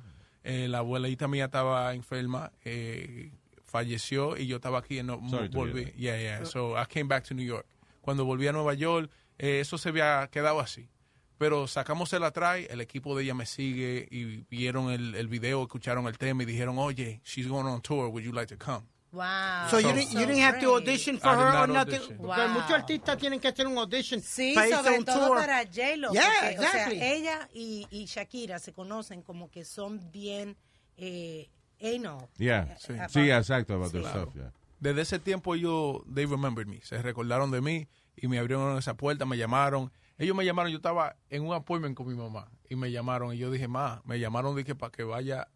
eh, 0.45 0.67
la 0.69 0.78
abuelita 0.78 1.28
mía 1.28 1.47
estaba 1.47 1.93
enferma, 1.95 2.52
eh, 2.64 3.33
falleció 3.67 4.37
y 4.37 4.47
yo 4.47 4.57
estaba 4.57 4.78
aquí 4.78 4.99
y 4.99 5.02
no 5.02 5.21
Sorry 5.28 5.49
to 5.50 5.59
volví. 5.59 5.93
Yeah, 5.97 6.19
yeah. 6.19 6.45
So 6.47 6.75
I 6.81 6.87
came 6.87 7.09
back 7.09 7.25
to 7.28 7.35
New 7.35 7.45
York. 7.45 7.67
Cuando 8.00 8.25
volví 8.25 8.47
a 8.49 8.52
Nueva 8.52 8.75
York, 8.75 9.11
eh, 9.38 9.61
eso 9.61 9.76
se 9.78 9.90
había 9.90 10.26
quedado 10.31 10.61
así. 10.61 10.88
Pero 11.37 11.69
sacamos 11.69 12.12
el 12.14 12.25
atrás, 12.25 12.61
el 12.69 12.81
equipo 12.81 13.14
de 13.17 13.23
ella 13.25 13.35
me 13.35 13.47
sigue 13.47 14.09
y 14.11 14.45
vieron 14.50 14.90
el, 14.90 15.14
el 15.14 15.28
video, 15.28 15.62
escucharon 15.62 16.07
el 16.09 16.19
tema 16.19 16.43
y 16.43 16.47
dijeron, 16.47 16.78
oye, 16.78 17.21
she's 17.25 17.47
going 17.47 17.67
on 17.67 17.81
tour, 17.81 18.09
would 18.09 18.25
you 18.25 18.33
like 18.33 18.49
to 18.52 18.57
come? 18.59 18.87
Wow. 19.10 19.68
So 19.70 19.78
you 19.78 19.92
didn't, 19.92 20.12
you 20.12 20.26
didn't 20.26 20.42
have 20.42 20.60
to 20.60 20.74
audition 20.74 21.18
for 21.18 21.30
I 21.30 21.34
her 21.34 21.64
or 21.64 21.66
not 21.66 21.88
nothing. 21.88 22.18
Wow. 22.18 22.48
muchos 22.50 22.70
artistas 22.72 23.16
tienen 23.16 23.40
que 23.40 23.48
hacer 23.48 23.66
un 23.66 23.78
audition 23.78 24.20
Sí, 24.20 24.52
para 24.54 24.68
sobre 24.82 24.98
un 24.98 25.04
todo 25.04 25.28
tour. 25.28 25.36
para 25.38 25.64
J-Lo. 25.64 26.12
Yeah, 26.12 26.22
porque, 26.40 26.58
o 26.58 26.62
exactly. 26.62 26.98
sea, 26.98 27.12
ella 27.14 27.48
y, 27.54 27.86
y 27.90 28.04
Shakira 28.04 28.58
se 28.58 28.72
conocen 28.72 29.22
como 29.22 29.50
que 29.50 29.64
son 29.64 29.98
bien 30.12 30.56
eh, 30.98 31.48
anal. 31.80 32.28
Yeah. 32.36 32.64
Eh, 32.70 32.76
Sí, 32.78 32.92
about- 32.92 33.10
sí, 33.10 33.30
exacto, 33.30 33.74
about 33.74 33.92
Sí. 33.92 34.02
the 34.02 34.08
stuff, 34.08 34.34
yeah. 34.34 34.52
Desde 34.80 35.00
ese 35.00 35.18
tiempo 35.18 35.54
ellos, 35.54 36.02
they 36.14 36.26
remembered 36.26 36.68
me, 36.68 36.80
se 36.82 37.00
recordaron 37.02 37.50
de 37.50 37.60
mí 37.60 37.88
y 38.14 38.28
me 38.28 38.38
abrieron 38.38 38.76
esa 38.78 38.94
puerta, 38.94 39.24
me 39.24 39.36
llamaron. 39.36 39.90
Ellos 40.18 40.36
me 40.36 40.44
llamaron, 40.44 40.70
yo 40.70 40.76
estaba 40.78 41.16
en 41.30 41.46
un 41.46 41.54
appointment 41.54 41.96
con 41.96 42.06
mi 42.08 42.14
mamá 42.14 42.50
y 42.68 42.76
me 42.76 42.90
llamaron 42.92 43.32
y 43.34 43.38
yo 43.38 43.50
dije, 43.50 43.68
ma, 43.68 44.02
me 44.04 44.18
llamaron 44.20 44.54
dije 44.54 44.74
para 44.74 44.92
que 44.92 45.02
vaya 45.04 45.48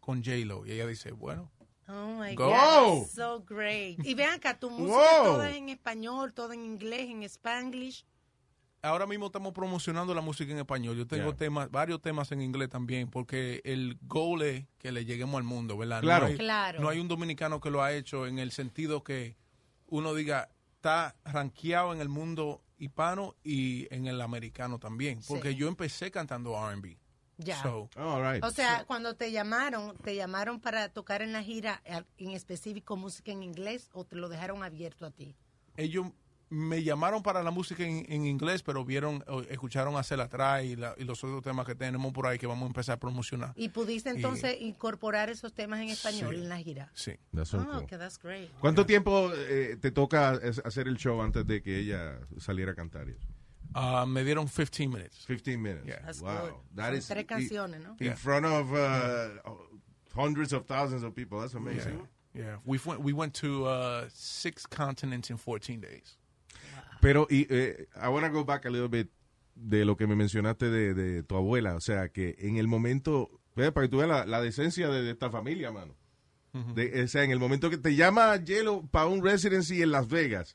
con 0.00 0.22
J-Lo. 0.22 0.64
Y 0.66 0.72
ella 0.72 0.86
dice, 0.86 1.10
bueno, 1.12 1.50
Oh 1.88 2.14
my 2.18 2.34
Go. 2.34 2.48
God, 2.50 3.00
that's 3.02 3.12
so 3.14 3.40
great. 3.44 3.98
Y 4.04 4.14
vean 4.14 4.34
acá, 4.34 4.58
tu 4.58 4.70
música 4.70 4.96
Wow. 5.22 5.24
toda 5.24 5.50
en 5.56 5.68
español, 5.68 6.32
toda 6.32 6.54
en 6.54 6.64
inglés, 6.64 7.10
en 7.10 7.22
spanglish. 7.24 8.04
ahora 8.84 9.06
mismo 9.06 9.26
estamos 9.26 9.52
promocionando 9.52 10.12
la 10.14 10.20
música 10.22 10.50
en 10.52 10.58
español. 10.58 10.96
Yo 10.96 11.06
tengo 11.06 11.28
Yeah. 11.30 11.36
temas, 11.36 11.70
varios 11.70 12.00
temas 12.02 12.32
en 12.32 12.40
inglés 12.42 12.68
también, 12.68 13.08
porque 13.10 13.60
el 13.64 13.96
goal 14.02 14.42
es 14.42 14.66
que 14.78 14.90
le 14.90 15.04
lleguemos 15.04 15.36
al 15.38 15.44
mundo, 15.44 15.76
¿verdad? 15.78 16.00
Claro. 16.00 16.24
No 16.26 16.30
hay, 16.32 16.36
Claro. 16.38 16.80
no 16.80 16.88
hay 16.88 16.98
un 16.98 17.06
dominicano 17.06 17.60
que 17.60 17.70
lo 17.70 17.80
ha 17.82 17.92
hecho 17.92 18.26
en 18.26 18.38
el 18.40 18.50
sentido 18.50 19.04
que 19.04 19.36
uno 19.86 20.14
diga, 20.14 20.48
está 20.74 21.14
rankeado 21.24 21.92
en 21.92 22.00
el 22.00 22.08
mundo 22.08 22.64
hispano 22.78 23.36
y 23.44 23.86
en 23.94 24.08
el 24.08 24.20
americano 24.20 24.80
también. 24.80 25.20
Porque 25.28 25.50
Sí. 25.50 25.54
yo 25.56 25.68
empecé 25.68 26.10
cantando 26.10 26.56
R&B. 26.56 26.98
Ya. 27.38 27.60
So, 27.62 27.88
O 27.96 28.50
sea, 28.50 28.84
cuando 28.86 29.14
te 29.14 29.32
llamaron, 29.32 29.96
¿te 29.98 30.14
llamaron 30.14 30.60
para 30.60 30.88
tocar 30.90 31.22
en 31.22 31.32
la 31.32 31.42
gira 31.42 31.82
en 32.18 32.30
específico 32.30 32.96
música 32.96 33.32
en 33.32 33.42
inglés 33.42 33.88
o 33.92 34.04
te 34.04 34.16
lo 34.16 34.28
dejaron 34.28 34.62
abierto 34.62 35.06
a 35.06 35.10
ti? 35.10 35.34
ellos 35.76 36.06
me 36.54 36.82
llamaron 36.82 37.22
para 37.22 37.42
la 37.42 37.50
música 37.50 37.82
en, 37.82 38.04
en 38.12 38.26
inglés, 38.26 38.62
pero 38.62 38.84
vieron, 38.84 39.24
escucharon 39.48 39.96
hacer 39.96 40.20
atrás 40.20 40.62
y, 40.62 40.76
la- 40.76 40.94
y 40.98 41.04
los 41.04 41.24
otros 41.24 41.42
temas 41.42 41.64
que 41.64 41.74
tenemos 41.74 42.12
por 42.12 42.26
ahí 42.26 42.38
que 42.38 42.46
vamos 42.46 42.64
a 42.64 42.66
empezar 42.66 42.96
a 42.96 43.00
promocionar. 43.00 43.54
¿Y 43.56 43.70
pudiste 43.70 44.10
Y- 44.10 44.16
entonces 44.16 44.60
incorporar 44.60 45.30
esos 45.30 45.54
temas 45.54 45.80
en 45.80 45.88
español 45.88 46.34
Sí. 46.34 46.42
en 46.42 46.48
la 46.50 46.58
gira? 46.58 46.90
Sí. 46.92 47.12
That's 47.34 47.48
so 47.48 47.56
Oh, 47.58 47.64
cool. 47.78 47.86
que 47.86 47.96
that's 47.96 48.18
great. 48.18 48.50
¿Cuánto 48.60 48.84
tiempo 48.84 49.32
eh, 49.34 49.78
te 49.80 49.90
toca 49.92 50.38
hacer 50.64 50.88
el 50.88 50.98
show 50.98 51.22
antes 51.22 51.46
de 51.46 51.62
que 51.62 51.78
ella 51.78 52.20
saliera 52.36 52.72
a 52.72 52.74
cantar? 52.74 53.08
eso? 53.08 53.26
Ah, 53.74 54.04
me 54.06 54.22
dieron 54.24 54.48
15 54.48 54.90
minutes. 54.90 55.24
15 55.26 55.60
minutes. 55.60 55.86
Yeah. 55.86 56.00
That's 56.04 56.20
wow. 56.20 56.42
good. 56.46 56.54
That 56.74 56.94
is 56.94 57.06
tres 57.06 57.24
i- 57.24 57.26
canciones, 57.26 57.80
¿no? 57.82 57.96
In 58.00 58.06
Yeah. 58.08 58.16
front 58.16 58.46
of 58.46 58.72
uh, 58.72 59.40
hundreds 60.14 60.52
of 60.52 60.66
thousands 60.66 61.02
of 61.04 61.14
people. 61.14 61.40
That's 61.40 61.54
amazing. 61.54 62.06
Yeah, 62.34 62.56
we 62.64 62.78
went, 62.84 63.02
we 63.02 63.12
went 63.12 63.34
to 63.40 63.66
uh, 63.66 64.08
six 64.08 64.66
continents 64.66 65.28
in 65.30 65.36
14 65.36 65.80
days. 65.80 66.16
Pero, 67.00 67.26
y, 67.28 67.46
eh, 67.50 67.86
I 68.00 68.08
want 68.08 68.24
to 68.24 68.30
go 68.30 68.42
back 68.44 68.64
a 68.64 68.70
little 68.70 68.88
bit 68.88 69.10
de 69.54 69.84
lo 69.84 69.96
que 69.96 70.06
me 70.06 70.14
mencionaste 70.14 70.70
de, 70.70 70.94
de 70.94 71.22
tu 71.24 71.36
abuela. 71.36 71.74
O 71.74 71.80
sea, 71.80 72.08
que 72.08 72.34
en 72.38 72.56
el 72.56 72.68
momento, 72.68 73.28
ve, 73.54 73.70
para 73.70 73.86
que 73.86 73.90
tú 73.90 73.98
veas 73.98 74.08
la, 74.08 74.24
la 74.24 74.40
decencia 74.40 74.88
de, 74.88 75.02
de 75.02 75.10
esta 75.10 75.30
familia, 75.30 75.70
mano. 75.70 75.94
De- 76.74 77.02
o 77.02 77.08
sea, 77.08 77.22
en 77.24 77.30
el 77.32 77.38
momento 77.38 77.68
que 77.70 77.78
te 77.78 77.94
llama 77.94 78.36
Yelo 78.36 78.82
para 78.90 79.06
un 79.06 79.22
residency 79.22 79.82
en 79.82 79.90
Las 79.90 80.06
Vegas, 80.08 80.54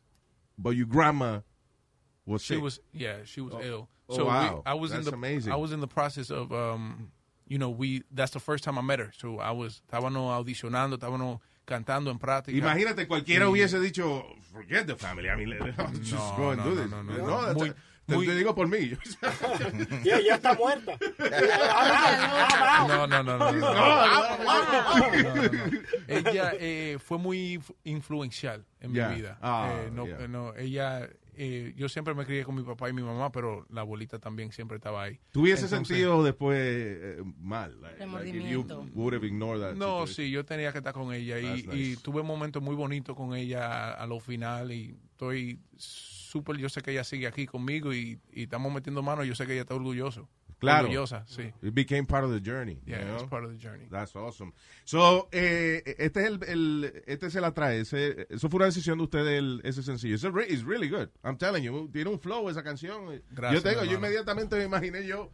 but 0.55 0.74
your 0.75 0.88
grandma 0.88 1.43
was 2.27 2.41
She 2.43 2.53
sick. 2.55 2.63
was, 2.63 2.79
yeah, 2.93 3.24
she 3.25 3.41
was 3.41 3.53
Oh. 3.55 3.62
ill. 3.62 3.89
Oh, 4.10 4.15
So 4.15 4.24
we- 4.25 4.29
wow. 4.29 4.63
I 4.65 4.74
was 4.74 4.91
in 4.91 4.98
That's 4.98 5.10
the, 5.10 5.15
amazing. 5.15 5.51
I 5.51 5.55
was 5.55 5.72
in 5.72 5.79
the 5.81 5.88
process 5.88 6.29
of, 6.29 6.51
um, 6.51 7.12
you 7.48 7.57
know, 7.57 7.69
we. 7.69 8.03
That's 8.12 8.31
the 8.31 8.39
first 8.39 8.63
time 8.63 8.77
I 8.77 8.81
met 8.81 9.00
her. 9.00 9.12
So 9.17 9.39
I 9.39 9.51
was, 9.51 9.81
estábamos 9.89 10.31
audicionando, 10.31 10.98
estábamos 10.98 11.39
cantando 11.65 12.10
en 12.12 12.17
práctica. 12.19 12.57
Imagínate, 12.57 13.07
cualquiera 13.07 13.46
Y- 13.46 13.51
hubiese 13.51 13.79
dicho, 13.79 14.24
forget 14.53 14.86
the 14.88 14.96
family. 14.96 15.29
I 15.29 15.36
mean, 15.36 15.50
just 16.01 16.13
No, 16.13 16.36
go 16.38 16.50
and 16.51 16.57
no, 16.63 16.69
do 16.69 16.75
no, 16.75 16.81
this. 16.81 16.91
no, 16.91 17.03
no, 17.03 17.17
No, 17.17 17.41
no. 17.48 17.53
Muy- 17.53 17.74
te, 18.07 18.15
muy- 18.15 18.25
te 18.25 18.36
digo 18.36 18.55
por 18.55 18.67
mí. 18.67 18.98
Ya, 20.05 20.19
ya 20.22 20.36
está 20.36 20.53
muerta. 20.57 20.98
No, 22.88 23.05
no, 23.07 23.24
no, 23.24 23.24
no. 23.24 23.38
no, 23.38 23.51
no. 23.51 23.60
No, 23.60 23.74
No, 23.74 25.12
no, 25.12 25.34
no. 25.34 25.79
Ella 26.07 26.53
eh, 26.57 26.98
fue 27.03 27.17
muy 27.17 27.57
inf- 27.57 27.75
influencial 27.84 28.65
en 28.79 28.93
Yeah. 28.93 29.10
mi 29.10 29.15
vida. 29.17 29.38
Ah, 29.41 29.74
Eh, 29.74 29.89
no, 29.91 30.05
yeah. 30.05 30.27
no, 30.27 30.55
ella, 30.55 31.10
eh, 31.38 31.74
yo 31.77 31.88
siempre 31.88 32.13
me 32.13 32.25
crié 32.25 32.44
con 32.44 32.56
mi 32.56 32.63
papá 32.63 32.89
y 32.89 32.94
mi 32.94 33.01
mamá, 33.03 33.32
pero 33.32 33.65
la 33.70 33.82
abuelita 33.82 34.20
también 34.20 34.51
siempre 34.51 34.77
estaba 34.77 35.03
ahí. 35.03 35.20
¿Tú 35.32 35.41
hubiese 35.44 35.65
Entonces- 35.65 35.88
sentido 35.88 36.24
después 36.24 36.58
eh, 36.60 37.24
mal? 37.39 37.79
Like, 37.82 38.06
like 38.06 38.29
if 38.29 38.36
you 38.36 38.63
Remordimiento. 38.63 38.88
would 38.94 39.13
have 39.13 39.25
ignored 39.25 39.62
that 39.62 39.75
No, 39.75 40.06
situation. 40.08 40.08
sí, 40.15 40.32
yo 40.32 40.44
tenía 40.46 40.72
que 40.72 40.79
estar 40.79 40.94
con 40.94 41.13
ella 41.13 41.39
y, 41.39 41.62
That's 41.63 41.75
y 41.75 41.89
nice. 41.89 42.01
tuve 42.01 42.22
un 42.22 42.27
momento 42.27 42.60
muy 42.62 42.75
bonito 42.75 43.15
con 43.15 43.36
ella 43.36 43.67
a, 43.67 44.03
a 44.03 44.08
lo 44.08 44.20
final 44.20 44.72
y 44.72 44.98
estoy 45.12 45.60
súper, 45.77 46.58
yo 46.58 46.70
sé 46.70 46.82
que 46.82 46.91
ella 46.91 47.03
sigue 47.03 47.27
aquí 47.27 47.46
conmigo 47.46 47.94
y, 47.94 48.20
y 48.32 48.44
estamos 48.44 48.74
metiendo 48.74 49.01
manos, 49.01 49.25
yo 49.27 49.36
sé 49.36 49.46
que 49.46 49.53
ella 49.53 49.62
está 49.62 49.75
orgulloso. 49.75 50.27
Claro. 50.59 50.85
Orgullosa, 50.87 51.23
sí. 51.27 51.53
It 51.61 51.73
became 51.73 52.05
part 52.07 52.23
of 52.23 52.31
the 52.31 52.39
journey. 52.41 52.79
Yeah, 52.85 52.99
you 53.01 53.05
know? 53.05 53.15
it's 53.17 53.29
part 53.29 53.43
of 53.45 53.51
the 53.51 53.57
journey. 53.57 53.85
That's 53.91 54.15
awesome. 54.15 54.53
So, 54.85 55.29
eh, 55.31 55.83
este 55.99 56.21
es 56.21 56.25
el, 56.25 56.39
el- 56.47 57.03
este 57.05 57.29
se 57.29 57.39
la 57.41 57.51
trae. 57.53 57.81
Ese, 57.81 58.25
eso 58.29 58.49
fue 58.49 58.57
una 58.57 58.65
decisión 58.65 58.97
de 58.97 59.03
ustedes, 59.03 59.37
el- 59.37 59.61
ese 59.63 59.83
sencillo. 59.83 60.15
It's, 60.15 60.23
re- 60.23 60.47
it's 60.49 60.63
really 60.63 60.89
good. 60.89 61.09
I'm 61.23 61.37
telling 61.37 61.61
you. 61.63 61.89
Tiene 61.93 62.09
un 62.09 62.19
flow 62.19 62.49
esa 62.49 62.63
canción. 62.63 63.21
Gracias, 63.29 63.63
yo 63.63 63.69
tengo, 63.69 63.83
yo 63.85 63.97
inmediatamente 63.97 64.55
me 64.57 64.63
imaginé 64.63 65.05
yo, 65.05 65.31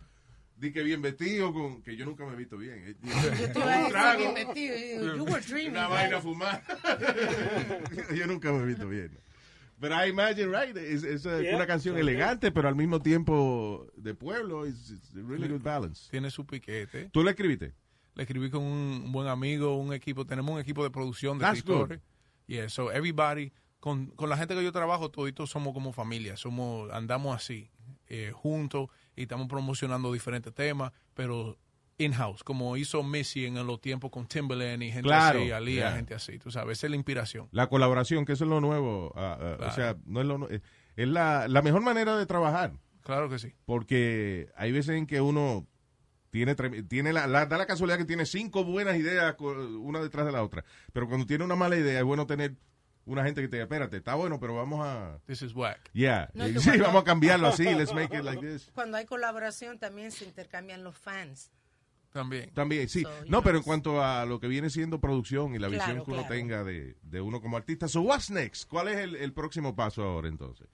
di 0.58 0.74
que 0.74 0.84
bien 0.84 1.02
vestido, 1.02 1.54
con, 1.54 1.82
que 1.84 1.96
yo 1.96 2.04
nunca 2.06 2.26
me 2.26 2.34
he 2.34 2.36
visto 2.36 2.58
bien. 2.58 2.84
eh, 2.86 2.96
Yo 3.40 3.52
te 3.54 3.60
un 3.60 3.90
trago, 3.90 4.36
you- 5.16 5.24
were 5.24 5.40
dreaming, 5.42 5.72
Una 5.72 5.88
vaina 5.88 6.20
fumar. 6.20 6.62
yo 8.16 8.28
nunca 8.28 8.52
me 8.52 8.60
he 8.64 8.66
visto 8.66 8.88
bien. 8.90 9.18
Pero 9.84 9.96
I 10.02 10.08
imagine, 10.12 10.48
right? 10.48 10.78
Es, 10.78 11.04
es 11.04 11.24
Yeah, 11.24 11.58
una 11.58 11.68
canción 11.68 11.98
elegante, 11.98 12.54
pero 12.54 12.70
al 12.70 12.76
mismo 12.76 13.02
tiempo 13.02 13.86
de 13.98 14.14
pueblo. 14.14 14.66
It's, 14.66 14.90
it's 14.90 15.14
a 15.14 15.22
really 15.28 15.50
good 15.50 15.62
balance. 15.62 16.10
Tiene 16.10 16.32
su 16.32 16.46
piquete. 16.46 17.10
¿Tú 17.10 17.22
la 17.22 17.32
escribiste? 17.32 17.74
Le 18.16 18.24
escribí 18.24 18.50
con 18.50 18.62
un 18.64 19.12
buen 19.12 19.28
amigo, 19.28 19.76
un 19.76 19.92
equipo, 19.92 20.26
tenemos 20.26 20.56
un 20.56 20.62
equipo 20.62 20.86
de 20.86 20.90
producción 20.90 21.38
de 21.38 21.44
That's 21.44 21.58
escritores. 21.58 22.00
Yeah, 22.48 22.70
so 22.70 22.94
everybody, 22.94 23.52
con, 23.82 24.06
con 24.12 24.30
la 24.30 24.38
gente 24.38 24.56
que 24.56 24.64
yo 24.64 24.72
trabajo, 24.72 25.12
toditos 25.12 25.50
somos 25.50 25.74
como 25.74 25.92
familia, 25.92 26.38
somos, 26.38 26.90
andamos 26.94 27.36
así, 27.36 27.70
eh, 28.08 28.32
juntos, 28.34 28.88
y 29.18 29.24
estamos 29.24 29.50
promocionando 29.50 30.14
diferentes 30.14 30.54
temas, 30.54 30.94
pero 31.14 31.58
in-house, 31.98 32.44
como 32.44 32.76
hizo 32.78 33.04
Missy 33.04 33.46
en 33.46 33.56
los 33.68 33.80
tiempos 33.82 34.10
con 34.12 34.28
Timberland 34.28 34.82
y 34.84 34.88
gente 34.92 35.08
Claro, 35.08 35.40
así, 35.42 35.52
Alía, 35.52 35.76
yeah. 35.90 35.92
gente 35.96 36.14
así, 36.16 36.40
tú 36.40 36.50
sabes, 36.52 36.78
esa 36.80 36.88
es 36.88 36.92
la 36.92 36.96
inspiración. 36.98 37.48
La 37.52 37.68
colaboración, 37.68 38.26
que 38.26 38.34
eso 38.34 38.44
es 38.46 38.50
lo 38.50 38.60
nuevo. 38.62 39.14
ah, 39.16 39.58
O 39.60 39.72
sea, 39.72 39.96
no 40.06 40.22
es, 40.22 40.26
lo, 40.28 40.50
eh, 40.50 40.62
es 40.96 41.08
la, 41.08 41.48
la 41.48 41.62
mejor 41.62 41.82
manera 41.82 42.18
de 42.18 42.26
trabajar. 42.26 42.74
Claro 43.02 43.30
que 43.30 43.38
sí. 43.40 43.54
Porque 43.66 44.50
hay 44.56 44.72
veces 44.72 44.96
en 44.96 45.06
que 45.08 45.22
uno 45.22 45.68
tiene, 46.30 46.56
tiene 46.56 47.14
la, 47.14 47.28
la- 47.28 47.46
da 47.46 47.58
la 47.58 47.66
casualidad 47.68 47.98
que 48.00 48.06
tiene 48.06 48.26
cinco 48.26 48.64
buenas 48.64 48.96
ideas 48.98 49.36
una 49.40 50.00
detrás 50.02 50.26
de 50.26 50.32
la 50.32 50.44
otra. 50.44 50.64
Pero 50.94 51.08
cuando 51.08 51.26
tiene 51.26 51.44
una 51.44 51.56
mala 51.56 51.76
idea, 51.76 52.00
es 52.00 52.06
bueno 52.06 52.26
tener 52.26 52.56
una 53.06 53.24
gente 53.26 53.42
que 53.42 53.50
te 53.50 53.58
diga, 53.58 53.66
espérate, 53.66 53.98
está 53.98 54.16
bueno, 54.16 54.40
pero 54.40 54.56
vamos 54.56 54.80
a... 54.88 55.20
This 55.26 55.42
is 55.42 55.54
whack. 55.54 55.92
Yeah, 55.94 56.30
No, 56.34 56.48
sí, 56.48 56.54
cuando- 56.70 56.84
vamos 56.86 57.02
a 57.02 57.06
cambiarlo 57.06 57.48
así, 57.50 57.66
let's 57.66 57.94
make 57.94 58.16
it 58.18 58.24
like 58.24 58.42
this. 58.42 58.72
Cuando 58.74 58.98
hay 58.98 59.06
colaboración 59.06 59.78
también 59.78 60.12
se 60.12 60.24
intercambian 60.26 60.84
los 60.84 60.98
fans. 60.98 61.52
También. 62.14 62.52
También, 62.54 62.88
sí. 62.88 63.02
So, 63.02 63.10
no, 63.28 63.42
pero 63.42 63.58
en 63.58 63.64
cuanto 63.64 64.02
a 64.02 64.26
lo 64.26 64.40
que 64.40 64.48
viene 64.48 64.70
siendo 64.70 65.02
producción 65.02 65.56
y 65.56 65.60
la 65.60 65.68
Claro, 65.68 65.84
visión 65.84 66.06
que 66.06 66.12
uno 66.12 66.26
tenga 66.28 66.64
de, 66.64 66.96
de 67.02 67.22
uno 67.22 67.42
como 67.42 67.58
artista. 67.58 67.88
So, 67.88 68.02
what's 68.02 68.30
next? 68.30 68.70
¿Cuál 68.70 68.88
es 68.90 68.98
el, 68.98 69.16
el 69.16 69.34
próximo 69.34 69.76
paso 69.76 70.04
ahora 70.04 70.28
entonces? 70.30 70.68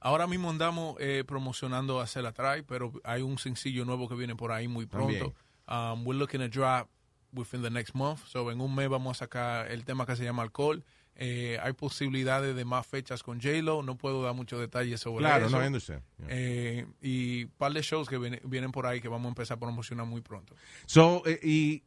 Ahora 0.00 0.26
mismo 0.26 0.48
andamos 0.48 0.96
eh, 0.98 1.24
promocionando 1.26 2.00
a 2.00 2.06
Cela 2.06 2.32
Try, 2.32 2.62
pero 2.66 2.92
hay 3.04 3.20
un 3.20 3.38
sencillo 3.38 3.84
nuevo 3.84 4.08
que 4.08 4.14
viene 4.14 4.34
por 4.34 4.50
ahí 4.50 4.66
muy 4.66 4.86
pronto. 4.86 5.34
Um, 5.68 6.06
we're 6.06 6.18
looking 6.18 6.40
to 6.40 6.48
drop 6.48 6.88
within 7.32 7.60
the 7.62 7.70
next 7.70 7.94
month. 7.94 8.20
So 8.26 8.50
en 8.50 8.62
un 8.62 8.74
mes 8.74 8.88
vamos 8.88 9.18
a 9.18 9.26
sacar 9.26 9.70
el 9.70 9.84
tema 9.84 10.06
que 10.06 10.16
se 10.16 10.24
llama 10.24 10.42
Alcohol. 10.42 10.82
Eh, 11.22 11.58
hay 11.62 11.74
posibilidades 11.74 12.56
de 12.56 12.64
más 12.64 12.86
fechas 12.86 13.22
con 13.22 13.38
J-Lo. 13.42 13.82
No 13.82 13.96
puedo 13.98 14.22
dar 14.22 14.32
muchos 14.34 14.58
detalles 14.58 15.00
sobre 15.00 15.18
Claro, 15.18 15.46
eso. 15.48 15.56
no, 15.58 15.62
I 15.62 15.66
understand. 15.66 16.02
Yeah. 16.16 16.26
Eh, 16.30 16.86
y 17.02 17.44
un 17.44 17.50
par 17.58 17.72
de 17.74 17.82
shows 17.82 18.08
que 18.08 18.16
viene- 18.16 18.40
vienen 18.44 18.72
por 18.72 18.86
ahí 18.86 19.02
que 19.02 19.08
vamos 19.08 19.26
a 19.26 19.28
empezar 19.28 19.58
a 19.58 19.60
promocionar 19.60 20.06
muy 20.06 20.22
pronto. 20.22 20.56
So, 20.86 21.22
eh, 21.26 21.38
y, 21.42 21.82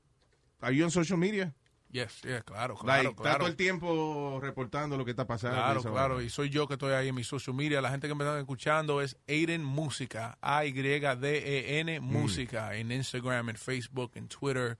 ¿are 0.61 0.75
you 0.75 0.85
on 0.85 0.91
social 0.91 1.17
media? 1.17 1.51
Yes, 1.89 2.21
yeah, 2.23 2.41
claro, 2.41 2.73
Like, 2.75 2.85
claro, 2.85 3.09
está 3.09 3.21
claro. 3.23 3.37
todo 3.39 3.47
el 3.49 3.55
tiempo 3.55 4.39
reportando 4.41 4.97
lo 4.97 5.05
que 5.05 5.11
está 5.11 5.25
pasando. 5.27 5.57
Claro, 5.57 5.81
claro. 5.83 6.21
Y 6.21 6.29
soy 6.29 6.49
yo 6.49 6.67
que 6.67 6.73
estoy 6.73 6.93
ahí 6.93 7.07
en 7.07 7.15
mi 7.15 7.23
social 7.23 7.55
media. 7.55 7.81
La 7.81 7.89
gente 7.91 8.07
que 8.07 8.15
me 8.15 8.23
están 8.23 8.39
escuchando 8.39 9.01
es 9.01 9.15
Aiden 9.27 9.63
Música. 9.63 10.37
A-Y-D-E-N 10.41 11.99
Mm. 11.99 12.03
Música. 12.03 12.75
En 12.75 12.91
Instagram, 12.91 13.49
en 13.49 13.57
Facebook, 13.57 14.11
en 14.15 14.27
Twitter. 14.27 14.77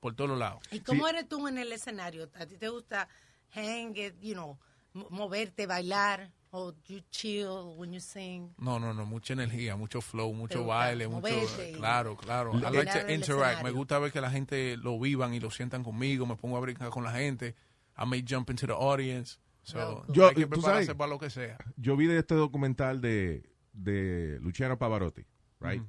Por 0.00 0.14
todos 0.14 0.36
lados. 0.38 0.60
¿Y 0.72 0.80
cómo 0.80 1.06
eres 1.06 1.28
tú 1.28 1.46
en 1.46 1.58
el 1.58 1.72
escenario? 1.72 2.28
¿A 2.34 2.46
ti 2.46 2.56
te 2.56 2.68
gusta 2.68 3.08
hang, 3.54 3.96
it, 3.96 4.14
you 4.20 4.34
know, 4.34 4.58
mo- 4.92 5.08
moverte, 5.10 5.66
bailar? 5.66 6.30
¿O 6.54 6.74
you 6.86 7.00
chill 7.10 7.74
when 7.78 7.92
you 7.94 8.00
sing? 8.00 8.50
No, 8.58 8.78
no, 8.78 8.92
no. 8.92 9.06
Mucha 9.06 9.32
energía, 9.32 9.74
mucho 9.74 10.02
flow, 10.02 10.34
mucho 10.34 10.66
baile. 10.66 11.08
mucho 11.08 11.22
moverte 11.34 11.72
Claro, 11.72 12.14
claro. 12.16 12.52
I 12.54 12.70
like 12.70 12.92
to 12.92 13.10
interact. 13.10 13.62
Me 13.64 13.70
gusta 13.70 13.98
ver 13.98 14.12
que 14.12 14.20
la 14.20 14.30
gente 14.30 14.76
lo 14.76 14.98
vivan 15.00 15.32
y 15.32 15.40
lo 15.40 15.50
sientan 15.50 15.82
conmigo. 15.82 16.26
Me 16.26 16.36
pongo 16.36 16.58
a 16.58 16.60
brincar 16.60 16.90
con 16.90 17.04
la 17.04 17.12
gente. 17.12 17.54
I 17.96 18.04
may 18.06 18.22
jump 18.28 18.50
into 18.50 18.66
the 18.66 18.74
audience. 18.74 19.38
So, 19.62 20.04
Yo- 20.12 20.28
hay 20.28 20.34
que 20.34 20.42
tú 20.44 20.50
prepararse 20.50 20.86
sabes- 20.88 20.98
para 20.98 21.08
lo 21.10 21.18
que 21.18 21.30
sea. 21.30 21.56
Yo 21.78 21.96
vi 21.96 22.06
de 22.06 22.18
este 22.18 22.34
documental 22.34 23.00
de, 23.00 23.48
de 23.72 24.38
Luciano 24.42 24.76
Pavarotti, 24.76 25.24
right? 25.60 25.82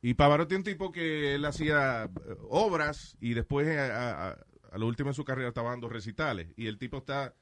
Y 0.00 0.14
Pavarotti 0.14 0.54
es 0.54 0.58
un 0.58 0.64
tipo 0.64 0.90
que 0.90 1.34
él 1.34 1.44
hacía 1.44 2.04
eh, 2.04 2.36
obras 2.48 3.16
y 3.20 3.34
después 3.34 3.66
eh, 3.66 3.78
a, 3.78 4.28
a- 4.28 4.38
a 4.70 4.78
lo 4.78 4.86
último 4.86 5.10
en 5.10 5.14
su 5.14 5.24
carrera 5.24 5.48
estaba 5.48 5.70
dando 5.70 5.88
recitales. 5.88 6.48
Y 6.56 6.66
el 6.66 6.78
tipo 6.78 6.98
está 6.98 7.34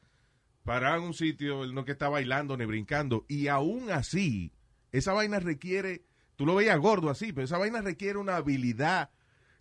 parado 0.65 0.97
en 0.99 1.05
un 1.05 1.15
sitio, 1.15 1.65
él 1.65 1.75
no 1.75 1.85
que 1.85 1.93
está 1.93 2.09
bailando 2.09 2.57
ni 2.57 2.65
brincando. 2.65 3.25
Y 3.29 3.49
aún 3.49 3.91
así, 3.91 4.53
esa 4.93 5.13
vaina 5.13 5.39
requiere, 5.41 6.05
tú 6.37 6.45
lo 6.47 6.55
veías 6.55 6.79
gordo 6.79 7.11
así, 7.11 7.33
pero 7.33 7.45
esa 7.45 7.59
vaina 7.59 7.81
requiere 7.83 8.19
una 8.19 8.37
habilidad 8.37 9.11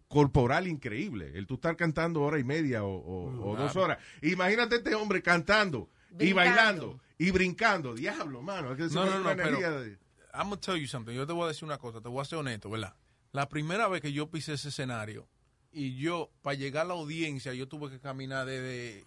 corporal 0.07 0.67
increíble. 0.67 1.31
El 1.35 1.47
tú 1.47 1.55
estar 1.55 1.75
cantando 1.75 2.21
hora 2.21 2.39
y 2.39 2.43
media 2.43 2.83
o, 2.83 2.89
o- 2.95 3.51
o 3.51 3.55
dos 3.57 3.75
horas. 3.75 3.97
Imagínate 4.21 4.75
este 4.77 4.95
hombre 4.95 5.21
cantando 5.21 5.89
y 6.19 6.33
bailando 6.33 6.99
y 7.17 7.31
brincando. 7.31 7.93
Diablo, 7.95 8.41
mano. 8.41 8.71
es 8.71 8.77
que 8.77 8.83
No, 8.95 9.05
no, 9.05 9.19
no, 9.19 9.35
pero- 9.35 9.81
de- 9.83 9.97
I'm 10.33 10.49
gonna 10.49 10.59
tell 10.59 10.75
you 10.75 10.87
something. 10.87 11.13
Yo 11.13 11.25
te 11.25 11.33
voy 11.33 11.45
a 11.45 11.47
decir 11.47 11.63
una 11.65 11.77
cosa, 11.77 12.01
te 12.01 12.09
voy 12.09 12.21
a 12.21 12.25
ser 12.25 12.37
honesto, 12.39 12.69
¿verdad? 12.69 12.93
La 13.31 13.47
primera 13.49 13.87
vez 13.87 14.01
que 14.01 14.11
yo 14.13 14.29
pisé 14.29 14.53
ese 14.53 14.67
escenario 14.69 15.27
y 15.75 15.95
yo, 15.97 16.31
para 16.41 16.55
llegar 16.55 16.85
a 16.85 16.87
la 16.89 16.93
audiencia, 16.95 17.53
yo 17.53 17.67
tuve 17.67 17.89
que 17.91 17.99
caminar 17.99 18.45
desde, 18.45 19.03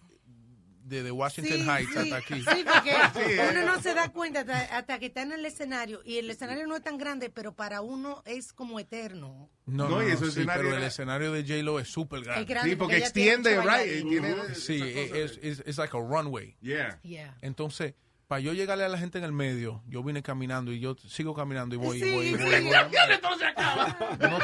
desde 0.83 1.11
Washington 1.11 1.57
Sí, 1.59 1.69
Heights 1.69 1.91
sí, 1.93 1.97
hasta 1.99 2.15
aquí. 2.17 2.33
Sí, 2.41 2.63
porque 2.65 2.91
eh. 3.35 3.47
uno 3.51 3.65
no 3.65 3.81
se 3.81 3.93
da 3.93 4.09
cuenta 4.11 4.39
hasta, 4.41 4.77
hasta 4.77 4.99
que 4.99 5.07
está 5.07 5.21
en 5.23 5.31
el 5.33 5.45
escenario 5.45 6.01
y 6.05 6.17
el 6.17 6.29
escenario 6.29 6.65
no 6.67 6.75
es 6.75 6.81
tan 6.83 6.97
grande, 6.97 7.29
pero 7.29 7.53
para 7.55 7.81
uno 7.81 8.21
es 8.25 8.53
como 8.53 8.79
eterno. 8.79 9.49
No, 9.65 9.87
No, 9.87 9.97
no, 9.97 10.03
y 10.03 10.07
no, 10.07 10.13
ese 10.13 10.25
sí, 10.25 10.29
escenario 10.31 10.61
pero 10.63 10.69
el 10.75 10.79
era- 10.81 10.87
escenario 10.87 11.31
de 11.31 11.41
J-Lo 11.43 11.79
es 11.79 11.89
súper 11.89 12.19
Es 12.21 12.25
grande. 12.25 12.45
grande 12.45 12.69
Sí, 12.71 12.75
porque 12.75 12.93
tiene 13.11 13.33
extiende, 13.33 13.61
right? 13.61 14.55
Sí, 14.55 14.77
de- 14.79 15.23
es, 15.23 15.39
es, 15.43 15.63
es 15.65 15.77
like 15.77 15.95
a 15.95 15.99
runway. 15.99 16.55
Yeah. 16.61 16.99
Yeah. 17.03 17.37
Entonces, 17.41 17.93
para 18.27 18.41
yo 18.41 18.53
llegarle 18.53 18.83
a 18.83 18.89
la 18.89 18.97
gente 18.99 19.17
en 19.17 19.23
el 19.23 19.31
medio, 19.31 19.83
yo 19.87 20.03
vine 20.03 20.21
caminando 20.23 20.71
y 20.71 20.79
yo 20.79 20.95
sigo 21.07 21.33
caminando 21.33 21.73
y 21.75 21.77
voy, 21.79 21.97
y 21.97 22.01
Sí, 22.01 22.11
voy, 22.13 22.25
y 22.27 22.29
sí. 22.29 22.43
voy. 22.43 22.55
y 22.55 22.61
voy. 22.61 22.71
No, 24.19 24.39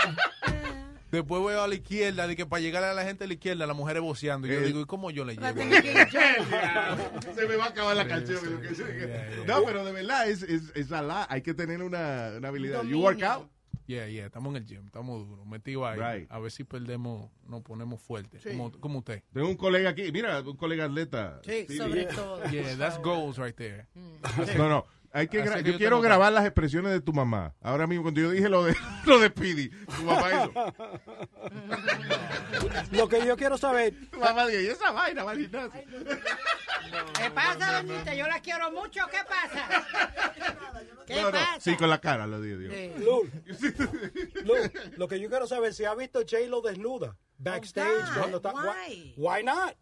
Después 1.16 1.44
veo 1.46 1.62
a 1.62 1.68
la 1.68 1.76
izquierda, 1.76 2.28
de 2.28 2.36
que 2.36 2.46
para 2.46 2.62
llegarle 2.62 2.90
a 2.90 2.94
la 2.94 3.04
gente 3.04 3.24
a 3.24 3.28
la 3.28 3.34
izquierda, 3.34 3.66
las 3.66 3.76
mujeres 3.76 4.02
voceando. 4.02 4.48
Y 4.48 4.52
yo 4.52 4.58
Eh. 4.60 4.66
digo, 4.66 4.82
¿y 4.82 4.86
cómo 4.86 5.12
yo 5.12 5.24
le 5.26 5.36
yo. 5.36 5.42
Se 7.36 7.48
me 7.48 7.56
va 7.56 7.66
a 7.66 7.70
acabar 7.70 7.96
la 7.96 8.08
canción. 8.08 8.40
No, 9.48 9.64
pero 9.66 9.86
de 9.86 9.92
verdad, 9.92 10.28
es, 10.30 10.44
es, 10.44 10.72
es 10.76 10.92
a 10.92 11.02
la- 11.02 11.28
hay 11.30 11.42
que 11.42 11.54
tener 11.54 11.82
una, 11.82 12.34
una 12.38 12.48
habilidad. 12.48 12.84
You 12.84 13.02
work 13.02 13.22
out? 13.24 13.50
Yeah, 13.88 14.08
yeah, 14.08 14.26
estamos 14.26 14.50
en 14.56 14.64
el 14.64 14.66
gym, 14.68 14.86
estamos 14.88 15.28
duros, 15.28 15.46
metidos 15.46 15.86
ahí. 15.86 16.00
Right. 16.22 16.32
A 16.32 16.40
ver 16.40 16.50
si 16.52 16.64
perdemos, 16.64 17.30
nos 17.48 17.62
ponemos 17.62 18.02
fuertes, 18.02 18.42
como, 18.44 18.72
como 18.80 18.98
usted. 19.00 19.22
Tengo 19.32 19.48
un 19.48 19.56
colega 19.58 19.92
aquí, 19.92 20.12
mira, 20.12 20.42
un 20.42 20.58
colega 20.58 20.86
atleta. 20.86 21.40
Sí, 21.46 21.66
Sí, 21.68 21.78
Sobre 21.78 22.06
todo. 22.06 22.44
Yeah, 22.50 22.76
that's 22.78 22.98
goals 23.00 23.38
right 23.38 23.56
there. 23.56 23.86
No, 24.58 24.70
no. 24.70 24.86
Hay 25.16 25.30
que 25.30 25.38
yo 25.46 25.58
yo 25.60 25.78
quiero 25.78 26.02
grabar 26.02 26.34
las 26.34 26.44
expresiones 26.44 26.92
de 26.92 27.00
tu 27.00 27.14
mamá. 27.14 27.54
Ahora 27.62 27.88
mismo, 27.88 28.04
cuando 28.04 28.20
yo 28.20 28.32
dije 28.32 28.50
lo 28.50 28.66
de, 28.66 28.76
lo 29.06 29.18
de 29.20 29.30
Speedy, 29.30 29.70
tu 29.70 30.04
mamá 30.04 30.30
hizo. 30.30 30.52
Lo 32.92 33.08
que 33.08 33.26
yo 33.26 33.38
quiero 33.38 33.58
saber, 33.58 33.94
Tu 34.12 34.20
mamá 34.20 34.46
dijo, 34.48 34.62
¿y 34.62 34.68
esa 34.68 34.92
vaina 34.92 35.24
va 35.24 35.32
al 35.32 35.40
gimnasio? 35.40 35.82
¿Qué 37.18 37.32
pasa, 37.32 37.82
doñita? 37.82 38.14
Yo 38.14 38.28
la 38.28 38.42
quiero 38.42 38.70
mucho. 38.74 39.02
¿Qué 39.10 39.20
pasa? 39.26 39.86
¿Qué 41.08 41.16
No, 41.16 41.22
no, 41.24 41.32
pasa? 41.32 41.60
Sí, 41.62 41.78
con 41.78 41.90
la 41.90 42.02
cara, 42.02 42.28
lo 42.28 42.42
digo. 42.42 42.60
digo. 42.60 42.96
Lul, 42.98 43.32
Lul, 44.46 44.72
lo 44.98 45.08
que 45.08 45.20
yo 45.22 45.30
quiero 45.30 45.48
saber 45.48 45.74
si 45.74 45.86
ha 45.86 45.96
visto 45.96 46.20
J-Lo 46.30 46.60
desnuda 46.62 47.16
backstage 47.38 48.04
Oh, 48.16 48.20
cuando 48.20 48.38
está. 48.38 48.52
why? 48.54 49.14
Why 49.16 49.44
not? 49.44 49.76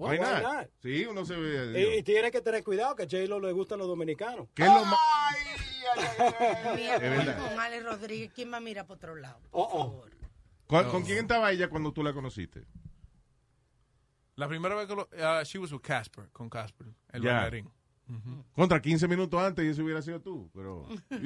Why 0.00 0.12
Why 0.12 0.18
not? 0.18 0.42
not? 0.42 0.66
Sí, 0.80 1.04
uno 1.04 1.26
se 1.26 1.36
ve. 1.36 1.98
Y, 1.98 2.02
tiene 2.02 2.30
que 2.30 2.40
tener 2.40 2.64
cuidado 2.64 2.96
que 2.96 3.02
a 3.02 3.06
J-Lo 3.06 3.38
le 3.38 3.52
gustan 3.52 3.78
los 3.80 3.86
dominicanos. 3.86 4.48
¿Qué 4.54 4.62
es 4.62 4.68
lo 4.68 4.82
más? 4.86 4.98
Mira, 6.74 7.36
con 7.36 7.60
Ale 7.60 7.80
Rodríguez, 7.80 8.32
¿quién 8.34 8.50
va 8.50 8.56
a 8.56 8.60
mirar 8.60 8.86
por 8.86 8.96
otro 8.96 9.14
lado? 9.14 9.40
Oh, 9.50 9.68
Por 9.68 9.80
oh. 9.80 9.84
favor. 9.90 10.10
¿Con, 10.66 10.90
con 10.90 11.02
quién 11.02 11.18
estaba 11.18 11.52
ella 11.52 11.68
cuando 11.68 11.92
tú 11.92 12.02
la 12.02 12.14
conociste? 12.14 12.64
La 14.36 14.48
primera 14.48 14.74
vez 14.74 14.86
que 14.86 14.94
lo, 14.96 15.02
uh, 15.02 15.44
she 15.44 15.58
was 15.58 15.70
with 15.70 15.82
Casper, 15.82 16.30
con 16.32 16.48
Casper, 16.48 16.86
el 17.12 17.22
Ya. 17.22 17.34
bailarín. 17.34 17.70
Contra 18.54 18.80
15 18.80 19.06
minutos 19.08 19.40
antes 19.40 19.64
y 19.64 19.68
eso 19.68 19.82
hubiera 19.84 20.02
sido 20.02 20.20
tú, 20.20 20.50
pero... 20.54 20.86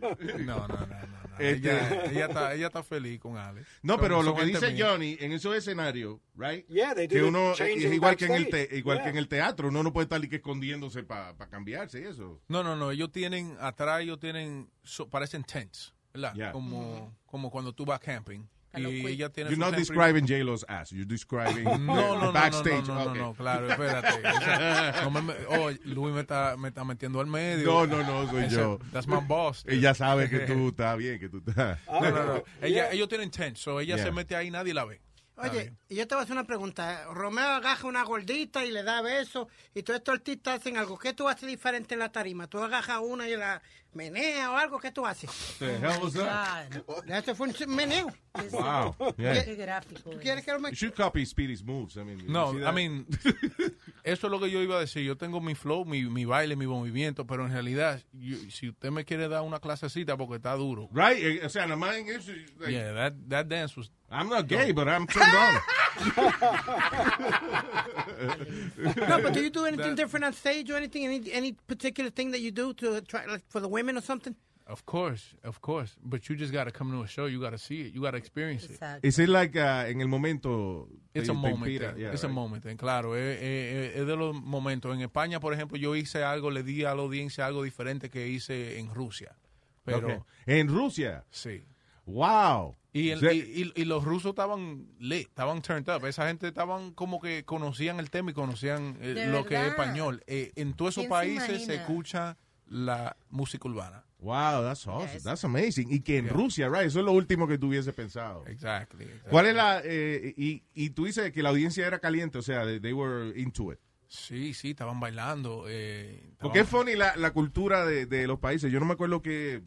No, 0.00 0.68
no, 0.68 0.68
no, 0.68 0.86
no. 0.86 1.14
Este- 1.38 1.50
Ella, 1.70 2.04
ella 2.04 2.26
está, 2.26 2.54
ella 2.54 2.66
está 2.68 2.82
feliz 2.84 3.18
con 3.18 3.36
Ale. 3.36 3.64
No, 3.82 3.98
pero 3.98 4.22
lo 4.22 4.34
que 4.36 4.44
dice 4.44 4.70
mía. 4.72 4.86
Johnny, 4.90 5.16
en 5.18 5.32
esos 5.32 5.56
escenarios, 5.56 6.20
right? 6.36 6.64
Yeah, 6.68 6.94
they 6.94 7.06
do 7.08 7.14
que 7.14 7.22
uno 7.24 7.52
es 7.54 7.92
igual 7.92 8.16
que 8.16 8.26
en 8.26 8.32
el 8.34 8.48
te- 8.48 8.68
igual 8.76 8.98
Yeah. 8.98 9.04
que 9.04 9.10
en 9.10 9.16
el 9.16 9.26
teatro, 9.28 9.68
uno 9.68 9.82
no 9.82 9.92
puede 9.92 10.04
estar 10.04 10.20
que 10.28 10.36
escondiéndose 10.36 11.02
para 11.02 11.34
cambiarse 11.48 12.00
y 12.00 12.04
eso. 12.04 12.40
No, 12.48 12.62
no, 12.62 12.76
no. 12.76 12.90
Ellos 12.92 13.10
tienen, 13.10 13.56
atrás 13.60 14.02
ellos 14.02 14.20
tienen, 14.20 14.70
so- 14.84 15.08
parecen 15.10 15.42
tents, 15.42 15.92
¿verdad? 16.12 16.34
Yeah. 16.34 16.52
Como, 16.52 17.16
como 17.26 17.50
cuando 17.50 17.72
tú 17.72 17.84
vas 17.84 17.98
camping. 17.98 18.46
Y 18.76 19.06
ella 19.06 19.28
tiene 19.30 19.50
You're 19.50 19.58
not 19.58 19.76
describing 19.76 20.26
J-Lo's 20.26 20.64
ass, 20.68 20.90
you're 20.92 21.04
describing 21.06 21.64
No, 21.64 21.76
the 21.76 21.78
no, 21.84 22.20
no, 22.20 22.32
backstage. 22.32 22.86
no, 22.88 22.94
no, 22.94 23.04
no, 23.04 23.10
Okay. 23.10 23.20
no, 23.20 23.34
claro, 23.34 23.68
espérate. 23.68 24.08
Esa- 24.24 25.02
no 25.10 25.22
me- 25.22 25.34
oh, 25.48 25.70
Luis 25.84 26.14
me 26.14 26.20
está, 26.22 26.56
me 26.58 26.68
está 26.68 26.84
metiendo 26.84 27.20
al 27.20 27.26
medio. 27.26 27.66
No, 27.66 27.86
no, 27.86 28.02
no, 28.02 28.30
soy 28.30 28.44
Ese- 28.44 28.56
yo. 28.56 28.78
That's 28.92 29.06
my 29.06 29.20
boss. 29.26 29.64
Ella 29.68 29.94
sabe 29.94 30.28
que 30.28 30.40
tú 30.40 30.68
estás 30.68 30.96
bien, 30.98 31.18
que 31.18 31.28
tú 31.28 31.42
estás... 31.46 31.78
No, 31.86 32.00
no, 32.10 32.24
no. 32.24 32.44
Ella, 32.62 32.90
ellos 32.92 33.08
tienen 33.08 33.30
tent, 33.30 33.56
so 33.56 33.80
ella 33.80 33.96
Yeah. 33.96 34.04
se 34.06 34.10
mete 34.12 34.34
ahí 34.36 34.48
y 34.48 34.50
nadie 34.50 34.74
la 34.74 34.84
ve. 34.84 35.00
Oye, 35.36 35.72
y 35.88 35.96
yo 35.96 36.06
te 36.06 36.14
voy 36.14 36.22
a 36.22 36.24
hacer 36.24 36.32
una 36.36 36.46
pregunta. 36.46 37.06
Romeo 37.12 37.44
agarra 37.48 37.88
una 37.88 38.04
gordita 38.04 38.64
y 38.64 38.70
le 38.70 38.82
da 38.84 39.02
besos, 39.02 39.48
y 39.74 39.82
todos 39.82 39.98
estos 39.98 40.14
artistas 40.14 40.60
hacen 40.60 40.76
algo. 40.76 40.96
¿Qué 40.98 41.12
tú 41.12 41.28
haces 41.28 41.48
diferente 41.48 41.94
en 41.94 42.00
la 42.00 42.12
tarima? 42.12 42.46
¿Tú 42.46 42.58
agarras 42.62 43.00
una 43.02 43.28
y 43.28 43.36
la 43.36 43.60
meneas 43.94 44.48
o 44.48 44.56
algo? 44.56 44.78
¿Qué 44.78 44.92
tú 44.92 45.04
haces? 45.04 45.30
The 45.58 45.74
hell 45.76 46.00
was 46.02 46.12
that? 46.14 46.68
God, 46.86 47.10
Eso 47.10 47.34
fue 47.34 47.48
un 47.48 47.74
meneo. 47.74 48.12
Wow. 48.52 48.94
Yeah. 49.16 49.44
qué 49.44 49.54
gráfico. 49.56 50.02
¿Tú 50.02 50.12
es. 50.12 50.18
quieres 50.20 50.44
que 50.44 50.52
lo 50.52 50.60
me... 50.60 50.70
You 50.70 50.76
should 50.76 50.94
copy 50.94 51.24
Speedy's 51.26 51.64
moves. 51.64 51.96
I 51.96 52.04
mean, 52.04 52.24
No, 52.26 52.52
I 52.52 52.72
mean, 52.72 53.06
eso 54.04 54.26
es 54.26 54.30
lo 54.30 54.38
que 54.38 54.50
yo 54.50 54.62
iba 54.62 54.76
a 54.76 54.80
decir. 54.80 55.02
Yo 55.02 55.16
tengo 55.16 55.40
mi 55.40 55.54
flow, 55.54 55.84
mi, 55.84 56.02
mi 56.04 56.24
baile, 56.24 56.54
mi 56.56 56.66
movimiento, 56.66 57.26
pero 57.26 57.44
en 57.46 57.52
realidad, 57.52 58.02
yo- 58.12 58.36
si 58.50 58.68
usted 58.68 58.90
me 58.90 59.04
quiere 59.04 59.28
dar 59.28 59.42
una 59.42 59.58
clasecita 59.58 60.16
porque 60.16 60.36
está 60.36 60.54
duro. 60.54 60.88
Right, 60.92 61.18
eh, 61.22 61.40
o 61.44 61.48
sea, 61.48 61.62
nada 61.66 61.76
más 61.76 61.96
en 61.96 62.08
eso... 62.10 62.30
like, 62.60 62.72
Yeah, 62.72 62.92
that, 62.94 63.14
that 63.28 63.46
dance 63.48 63.76
was... 63.76 63.90
I'm 64.10 64.28
not 64.28 64.46
gay, 64.46 64.72
but 64.72 64.86
I'm 64.86 65.06
turned 65.06 65.34
on. 65.34 65.60
No, 69.08 69.20
but 69.22 69.32
do 69.32 69.42
you 69.42 69.50
do 69.50 69.64
anything 69.64 69.90
That- 69.90 69.96
different 69.96 70.24
on 70.24 70.32
stage 70.32 70.70
or 70.70 70.76
anything? 70.76 71.04
Any, 71.06 71.32
any 71.32 71.52
particular 71.66 72.10
thing 72.10 72.30
that 72.32 72.40
you 72.40 72.50
do 72.50 72.72
to 72.74 73.00
try, 73.02 73.24
like, 73.26 73.42
for 73.48 73.60
the 73.60 73.68
women 73.68 73.96
or 73.96 74.00
something? 74.02 74.34
Of 74.66 74.84
course, 74.86 75.36
of 75.44 75.60
course. 75.60 75.94
But 76.02 76.22
you 76.28 76.36
just 76.36 76.50
got 76.52 76.64
to 76.64 76.70
come 76.72 76.90
to 76.92 77.02
a 77.02 77.06
show. 77.06 77.26
You 77.26 77.38
got 77.38 77.50
to 77.50 77.58
see 77.58 77.82
it. 77.82 77.94
You 77.94 78.00
got 78.00 78.12
to 78.12 78.16
experience 78.16 78.64
it. 78.64 78.72
Exacto. 78.80 79.00
Is 79.06 79.18
it 79.18 79.28
like 79.28 79.54
uh, 79.56 79.84
en 79.86 80.00
el 80.00 80.08
momento... 80.08 80.88
It's 81.12 81.28
a 81.28 81.34
moment. 81.34 81.58
inspira? 81.66 81.92
thing. 81.92 82.00
Yeah, 82.02 82.12
It's 82.12 82.24
a 82.24 82.28
right. 82.28 82.34
moment. 82.34 82.62
thing, 82.64 82.76
Claro, 82.78 83.14
es, 83.14 83.38
es- 83.42 83.96
es 83.96 84.06
de 84.06 84.16
los 84.16 84.34
momentos. 84.34 84.94
En 84.94 85.02
España, 85.02 85.38
por 85.38 85.52
ejemplo, 85.52 85.76
yo 85.76 85.94
hice 85.94 86.24
algo, 86.24 86.50
le 86.50 86.62
di 86.62 86.82
a 86.84 86.94
la 86.94 87.02
audiencia 87.02 87.44
algo 87.44 87.62
diferente 87.62 88.08
que 88.08 88.26
hice 88.26 88.78
en 88.78 88.94
Rusia. 88.94 89.36
Pero, 89.84 89.98
Okay. 90.06 90.18
En 90.46 90.68
Rusia. 90.68 91.24
sí. 91.30 91.62
Wow. 92.06 92.76
Y, 92.92 93.10
el- 93.10 93.18
O 93.18 93.20
sea, 93.20 93.32
y, 93.32 93.38
y- 93.76 93.80
y 93.82 93.84
los 93.86 94.04
rusos 94.04 94.30
estaban 94.30 94.86
lit, 94.98 95.28
estaban 95.28 95.60
turned 95.62 95.88
up. 95.94 96.06
Esa 96.06 96.26
gente 96.26 96.48
estaban 96.48 96.92
como 96.92 97.20
que 97.20 97.44
conocían 97.44 97.98
el 97.98 98.08
tema 98.10 98.30
y 98.30 98.34
conocían 98.34 98.96
eh, 99.00 99.26
lo 99.30 99.44
que 99.44 99.56
es 99.56 99.68
español. 99.68 100.22
Eh, 100.26 100.52
en 100.56 100.74
todos 100.74 100.94
esos 100.94 101.04
¿Quién 101.06 101.40
se 101.40 101.46
países 101.48 101.64
se, 101.66 101.74
escucha 101.76 102.36
la 102.68 103.16
música 103.30 103.68
urbana. 103.68 104.04
Wow, 104.24 104.62
that's 104.64 104.86
awesome. 104.86 105.12
Yes. 105.12 105.22
That's 105.22 105.44
amazing. 105.44 105.92
Y 105.92 106.00
que 106.00 106.16
en 106.18 106.28
Rusia, 106.28 106.68
right? 106.68 106.86
Eso 106.86 106.98
es 107.00 107.04
lo 107.04 107.12
último 107.12 107.46
que 107.46 107.58
tuviese 107.58 107.92
pensado. 107.92 108.46
Exactly. 108.46 109.04
exactly. 109.04 109.30
¿Cuál 109.30 109.46
es 109.46 109.54
la... 109.54 109.80
eh, 109.84 110.32
y, 110.36 110.62
y 110.74 110.90
tú 110.90 111.04
dices 111.04 111.30
que 111.30 111.42
la 111.42 111.50
audiencia 111.50 111.86
era 111.86 111.98
caliente, 111.98 112.38
o 112.38 112.42
sea, 112.42 112.64
they, 112.64 112.80
they 112.80 112.92
were 112.94 113.38
into 113.38 113.72
it. 113.72 113.78
Sí, 114.08 114.54
sí, 114.54 114.70
estaban 114.70 114.98
bailando. 114.98 115.66
Eh, 115.68 116.32
Porque 116.38 116.60
es 116.60 116.68
funny 116.68 116.94
la, 116.94 117.16
la 117.16 117.32
cultura 117.32 117.84
de, 117.84 118.06
de 118.06 118.26
los 118.26 118.38
países. 118.38 118.72
Yo 118.72 118.80
no 118.80 118.86
me 118.86 118.94
acuerdo 118.94 119.20
que... 119.22 119.62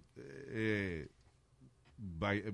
Eh, 0.50 1.08
by- 1.98 2.39
eh, 2.39 2.54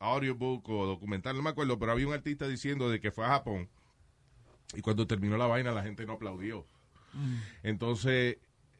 audiobook 0.00 0.68
o 0.68 0.86
documental, 0.86 1.34
no 1.34 1.42
me 1.42 1.50
acuerdo, 1.50 1.76
pero 1.78 1.90
había 1.90 2.06
un 2.06 2.12
artista 2.14 2.46
diciendo 2.46 2.88
de 2.88 3.00
que 3.00 3.10
fue 3.10 3.24
a 3.24 3.30
Japón 3.30 3.68
y 4.74 4.80
cuando 4.80 5.08
terminó 5.08 5.36
la 5.36 5.46
vaina 5.48 5.72
la 5.72 5.82
gente 5.82 6.06
no 6.06 6.12
aplaudió. 6.12 6.64
Entonces, 7.64 8.36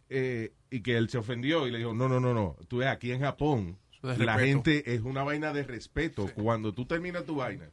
eh, 0.08 0.52
y 0.70 0.80
que 0.82 0.96
él 0.96 1.08
se 1.08 1.18
ofendió 1.18 1.66
y 1.66 1.70
le 1.70 1.78
dijo, 1.78 1.94
no, 1.94 2.08
no, 2.08 2.20
no, 2.20 2.34
no, 2.34 2.56
tú 2.68 2.78
ves, 2.78 2.88
aquí 2.88 3.12
en 3.12 3.20
Japón 3.20 3.78
la 4.02 4.14
respeto. 4.14 4.38
gente 4.38 4.94
es 4.94 5.00
una 5.02 5.22
vaina 5.24 5.52
de 5.52 5.62
respeto. 5.64 6.30
Cuando 6.34 6.72
tú 6.74 6.86
terminas 6.86 7.24
tu 7.24 7.36
vaina, 7.36 7.70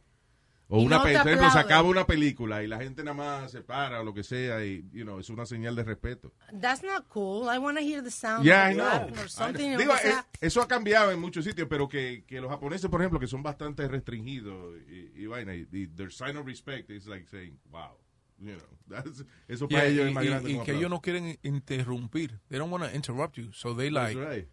o 0.68 0.82
Y 0.82 0.86
una 0.88 0.98
no 0.98 1.04
pe- 1.04 1.14
ejemplo, 1.14 1.48
se 1.52 1.60
acaba 1.60 1.88
una 1.88 2.08
película 2.08 2.64
y 2.64 2.68
la 2.68 2.80
gente 2.80 3.04
nada 3.04 3.14
más 3.16 3.52
se 3.52 3.62
para 3.62 4.02
o 4.02 4.04
lo 4.04 4.16
que 4.16 4.24
sea 4.24 4.66
y, 4.66 4.84
you 4.92 5.04
know, 5.04 5.20
es 5.20 5.30
una 5.30 5.46
señal 5.46 5.76
de 5.76 5.84
respeto. 5.84 6.34
That's 6.60 6.82
not 6.82 7.08
cool. 7.10 7.48
I 7.54 7.60
want 7.60 7.78
to 7.78 7.84
hear 7.84 8.02
the 8.04 8.10
sound 8.10 8.44
Yeah, 8.44 8.72
I 8.72 8.74
know. 8.74 8.84
clap 8.88 9.12
or 9.20 9.30
something. 9.30 9.78
Digo, 9.78 9.92
aunque 9.92 10.08
sea- 10.08 10.26
eh, 10.34 10.38
eso 10.42 10.64
ha 10.64 10.68
cambiado 10.68 11.12
en 11.12 11.20
muchos 11.20 11.46
sitios, 11.46 11.68
pero 11.70 11.88
que, 11.88 12.24
que 12.26 12.42
los 12.42 12.50
japoneses, 12.50 12.90
por 12.90 13.00
ejemplo, 13.00 13.20
que 13.20 13.28
son 13.28 13.44
bastante 13.44 13.88
restringidos 13.88 14.76
y, 14.90 15.22
y 15.22 15.28
vaina, 15.28 15.54
y, 15.54 15.68
y 15.72 15.86
their 15.90 16.12
sign 16.12 16.36
of 16.38 16.48
respect 16.48 16.90
is 16.90 17.06
like 17.06 17.28
saying, 17.28 17.60
wow, 17.70 17.96
you 18.40 18.54
know, 18.56 18.66
that's- 18.90 19.24
eso 19.48 19.68
para 19.68 19.84
Yeah, 19.84 19.90
ellos 19.92 20.06
y, 20.06 20.10
es 20.10 20.14
más 20.16 20.24
y- 20.24 20.28
grande 20.28 20.52
y 20.52 20.60
que 20.64 20.72
ellos 20.74 20.90
no 20.90 21.02
quieren 21.02 21.38
interrumpir. 21.44 22.40
They 22.50 22.58
don't 22.60 22.72
want 22.72 22.84
to 22.84 22.96
interrupt 22.96 23.38
you. 23.38 23.52
So 23.54 23.74
they 23.76 23.90
That's 23.92 24.16
like, 24.16 24.28
right. 24.30 24.48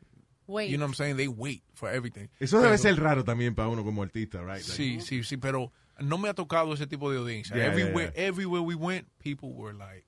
Wait. 0.46 0.70
you 0.70 0.76
know 0.76 0.84
what 0.86 0.90
I'm 0.90 0.94
saying? 0.94 1.16
They 1.16 1.28
wait 1.28 1.62
for 1.74 1.88
everything. 1.88 2.28
Eso 2.40 2.58
debe 2.58 2.76
Pero- 2.76 2.78
ser 2.78 2.96
raro 3.00 3.24
también 3.24 3.54
para 3.54 3.68
uno 3.68 3.84
como 3.84 4.02
artista, 4.02 4.38
right? 4.40 4.62
Like, 4.62 4.62
Sí, 4.64 5.00
sí, 5.00 5.22
sí, 5.24 5.36
pero 5.36 5.72
no 6.00 6.18
me 6.18 6.28
ha 6.28 6.34
tocado 6.34 6.72
ese 6.74 6.86
tipo 6.86 7.10
de 7.10 7.18
audiencia. 7.18 7.56
Yeah, 7.56 7.66
yeah, 7.66 7.72
everywhere, 7.72 8.12
yeah. 8.14 8.24
everywhere 8.26 8.62
we 8.62 8.74
went, 8.74 9.06
people 9.18 9.50
were 9.52 9.72
like, 9.72 10.04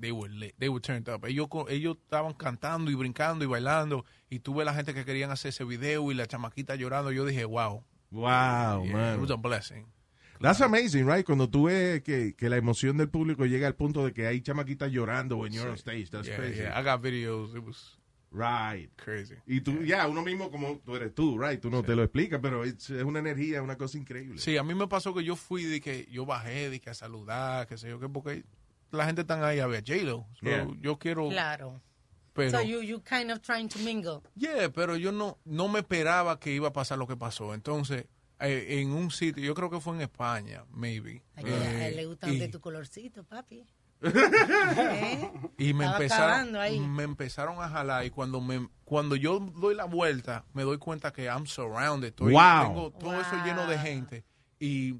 they 0.00 0.12
were 0.12 0.28
lit, 0.32 0.54
they 0.58 0.68
were 0.68 0.80
turned 0.80 1.08
up. 1.08 1.24
Ellos, 1.26 1.48
ellos 1.68 1.96
estaban 2.02 2.32
cantando 2.34 2.90
y 2.90 2.94
brincando 2.94 3.44
y 3.44 3.48
bailando 3.48 4.04
y 4.30 4.38
tuve 4.38 4.64
la 4.64 4.72
gente 4.74 4.94
que 4.94 5.04
querían 5.04 5.30
hacer 5.30 5.50
ese 5.50 5.64
video 5.64 6.10
y 6.10 6.14
la 6.14 6.26
chamaquita 6.26 6.74
llorando. 6.76 7.10
Yo 7.12 7.24
dije, 7.26 7.44
wow, 7.44 7.84
Wow, 8.10 8.84
yeah, 8.84 8.92
man. 8.92 9.14
it 9.16 9.20
was 9.20 9.30
a 9.30 9.36
blessing. 9.36 9.86
That's 10.40 10.60
amazing, 10.60 11.06
right? 11.06 11.24
Cuando 11.24 11.48
tú 11.48 11.64
ves 11.64 12.02
que, 12.02 12.34
que 12.36 12.48
la 12.48 12.56
emoción 12.56 12.96
del 12.96 13.08
público 13.08 13.44
llega 13.46 13.66
al 13.66 13.74
punto 13.74 14.04
de 14.04 14.12
que 14.12 14.26
hay 14.26 14.40
chamaquitas 14.40 14.90
llorando 14.90 15.36
when 15.36 15.52
you're 15.52 15.68
on 15.70 15.76
stage. 15.76 16.10
That's 16.10 16.26
Yeah, 16.28 16.36
crazy. 16.36 16.60
yeah, 16.62 16.78
I 16.78 16.82
got 16.84 17.02
videos. 17.02 17.54
It 17.54 17.64
was 17.64 17.98
Right. 18.30 18.90
crazy. 18.96 19.36
Y 19.46 19.62
tú, 19.62 19.82
ya, 19.84 20.06
uno 20.06 20.22
mismo 20.22 20.50
como 20.50 20.78
tú 20.84 20.94
eres 20.96 21.14
tú, 21.14 21.38
right? 21.38 21.60
Tú 21.60 21.70
no 21.70 21.82
te 21.82 21.96
lo 21.96 22.02
explicas, 22.02 22.38
pero 22.42 22.62
es 22.62 22.90
una 22.90 23.20
energía, 23.20 23.62
una 23.62 23.76
cosa 23.78 23.96
increíble. 23.96 24.38
Sí, 24.38 24.56
a 24.58 24.62
mí 24.62 24.74
me 24.74 24.86
pasó 24.86 25.14
que 25.14 25.24
yo 25.24 25.34
fui 25.34 25.64
de 25.64 25.80
que 25.80 26.06
yo 26.10 26.26
bajé 26.26 26.68
de 26.68 26.78
que 26.78 26.90
a 26.90 26.94
saludar, 26.94 27.66
que 27.66 27.78
sé 27.78 27.88
yo 27.88 27.98
qué, 27.98 28.06
porque 28.08 28.44
la 28.90 29.06
gente 29.06 29.22
está 29.22 29.44
ahí 29.46 29.60
a 29.60 29.66
ver 29.66 29.82
J-Lo. 29.86 30.26
So, 30.34 30.46
Yeah. 30.46 30.68
Yo 30.82 30.98
quiero, 30.98 31.30
Claro. 31.30 31.80
pero, 32.34 32.50
So 32.50 32.62
you, 32.62 32.82
you 32.82 33.00
kind 33.02 33.30
of 33.30 33.40
trying 33.40 33.68
to 33.70 33.78
mingle. 33.78 34.20
yeah, 34.36 34.68
pero 34.70 34.96
yo 34.96 35.10
no, 35.10 35.38
no 35.46 35.68
me 35.68 35.78
esperaba 35.78 36.38
que 36.38 36.52
iba 36.52 36.68
a 36.68 36.72
pasar 36.74 36.98
lo 36.98 37.06
que 37.06 37.16
pasó. 37.16 37.54
Entonces, 37.54 38.04
eh, 38.40 38.80
en 38.80 38.92
un 38.92 39.10
sitio, 39.10 39.42
yo 39.44 39.54
creo 39.54 39.70
que 39.70 39.80
fue 39.80 39.94
en 39.96 40.02
España, 40.02 40.64
maybe. 40.70 41.22
A 41.36 41.42
que 41.42 41.52
a 41.52 41.56
Eh, 41.84 41.88
él 41.88 41.96
le 41.96 42.06
gusta 42.06 42.28
y- 42.28 42.38
de 42.38 42.48
tu 42.48 42.60
colorcito, 42.60 43.24
papi. 43.24 43.64
¿Eh? 44.02 45.30
Y 45.58 45.74
me 45.74 45.86
empezaron, 45.86 46.52
me 46.94 47.02
empezaron 47.02 47.60
a 47.60 47.68
jalar 47.68 48.04
y 48.06 48.10
cuando 48.10 48.40
me 48.40 48.68
cuando 48.84 49.16
yo 49.16 49.40
doy 49.40 49.74
la 49.74 49.84
vuelta 49.86 50.44
me 50.54 50.62
doy 50.62 50.78
cuenta 50.78 51.12
que 51.12 51.24
I'm 51.24 51.46
surrounded. 51.46 52.10
Estoy- 52.14 52.32
Wow. 52.32 52.62
Tengo 52.66 52.90
todo 52.92 53.20
eso 53.20 53.36
lleno 53.44 53.66
de 53.66 53.78
gente 53.78 54.24
y 54.60 54.94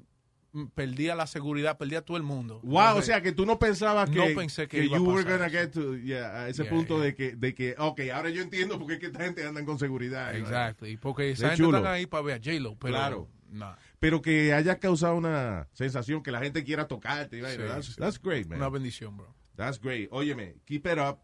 perdía 0.73 1.15
la 1.15 1.27
seguridad, 1.27 1.77
perdía 1.77 2.01
todo 2.03 2.17
el 2.17 2.23
mundo. 2.23 2.59
Wow, 2.63 2.97
o 2.97 3.01
sea 3.01 3.21
que 3.21 3.31
tú 3.31 3.45
no 3.45 3.59
pensabas 3.59 4.09
que, 4.09 4.15
No 4.17 4.25
pensé 4.35 4.67
que 4.67 4.83
iba 4.83 4.97
a 4.97 4.99
you 4.99 5.05
were 5.05 5.23
pasar 5.23 5.39
gonna 5.39 5.47
eso. 5.47 5.59
get 5.59 5.71
to 5.71 5.97
yeah, 5.97 6.41
a 6.43 6.49
ese 6.49 6.63
Yeah, 6.63 6.71
punto 6.71 6.95
yeah. 6.97 7.03
de 7.05 7.15
que 7.15 7.35
de 7.35 7.53
que 7.55 7.75
ok, 7.77 8.01
ahora 8.13 8.29
yo 8.29 8.41
entiendo 8.41 8.77
por 8.79 8.87
qué 8.87 8.93
es 8.95 8.99
que 8.99 9.05
esta 9.07 9.23
gente 9.23 9.45
andan 9.45 9.65
con 9.65 9.77
seguridad. 9.79 10.35
Exacto, 10.35 10.85
porque 11.01 11.31
esa 11.31 11.49
gente 11.49 11.63
chulo. 11.63 11.77
están 11.77 11.93
ahí 11.93 12.05
para 12.05 12.23
ver 12.23 12.35
a 12.35 12.43
J-Lo, 12.43 12.77
pero 12.77 12.93
Claro. 12.93 13.29
nah, 13.51 13.75
Pero 13.99 14.21
que 14.21 14.53
haya 14.53 14.79
causado 14.79 15.15
una 15.15 15.67
sensación 15.73 16.23
que 16.23 16.31
la 16.31 16.39
gente 16.39 16.63
quiera 16.63 16.87
tocarte. 16.87 17.37
y. 17.37 17.41
Sí, 17.41 17.57
that's, 17.57 17.85
sí. 17.87 17.93
that's 17.97 18.21
great, 18.21 18.47
man. 18.47 18.57
una 18.59 18.69
bendición, 18.69 19.17
bro. 19.17 19.35
That's 19.55 19.79
great. 19.79 20.07
Óyeme, 20.11 20.55
keep 20.65 20.85
it 20.87 20.97
up. 20.97 21.19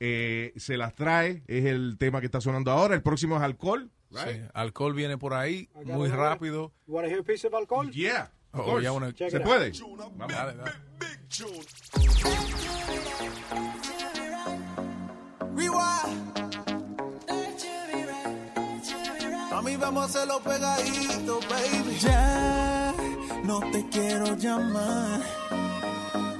Eh, 0.00 0.52
se 0.56 0.76
las 0.76 0.94
trae, 0.94 1.42
es 1.48 1.64
el 1.64 1.96
tema 1.98 2.20
que 2.20 2.26
está 2.26 2.40
sonando 2.40 2.70
ahora. 2.70 2.94
El 2.94 3.02
próximo 3.02 3.36
es 3.36 3.42
alcohol, 3.42 3.90
right? 4.10 4.28
Sí, 4.28 4.40
Alcohol 4.54 4.94
viene 4.94 5.18
por 5.18 5.34
ahí 5.34 5.68
muy 5.84 6.08
rápido. 6.08 6.72
To 6.86 7.00
hear 7.02 7.18
a 7.18 7.22
piece 7.24 7.46
of 7.46 7.54
alcohol? 7.54 7.90
Yeah. 7.90 8.30
Oh, 8.58 8.64
course. 8.64 9.14
Check 9.14 9.30
¿Se 9.30 9.40
puede? 9.40 9.72
Dale, 10.18 10.54
dale. 10.54 10.72
Mami, 19.50 19.76
vamos 19.76 20.02
a 20.02 20.06
hacerlo 20.06 20.40
pegadito, 20.40 21.40
baby. 21.48 21.98
Ya 22.00 22.94
no 23.44 23.60
te 23.70 23.88
quiero 23.88 24.36
llamar. 24.36 25.20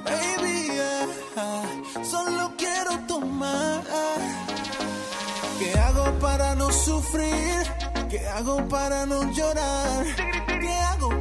Baby, 0.05 0.69
yeah, 0.73 2.05
solo 2.05 2.53
quiero 2.57 2.99
tomar. 3.07 3.83
¿Qué 5.59 5.79
hago 5.79 6.19
para 6.21 6.55
no 6.55 6.71
sufrir? 6.73 7.67
¿Qué 8.09 8.27
hago 8.29 8.67
para 8.69 9.05
no 9.07 9.33
llorar? 9.33 10.38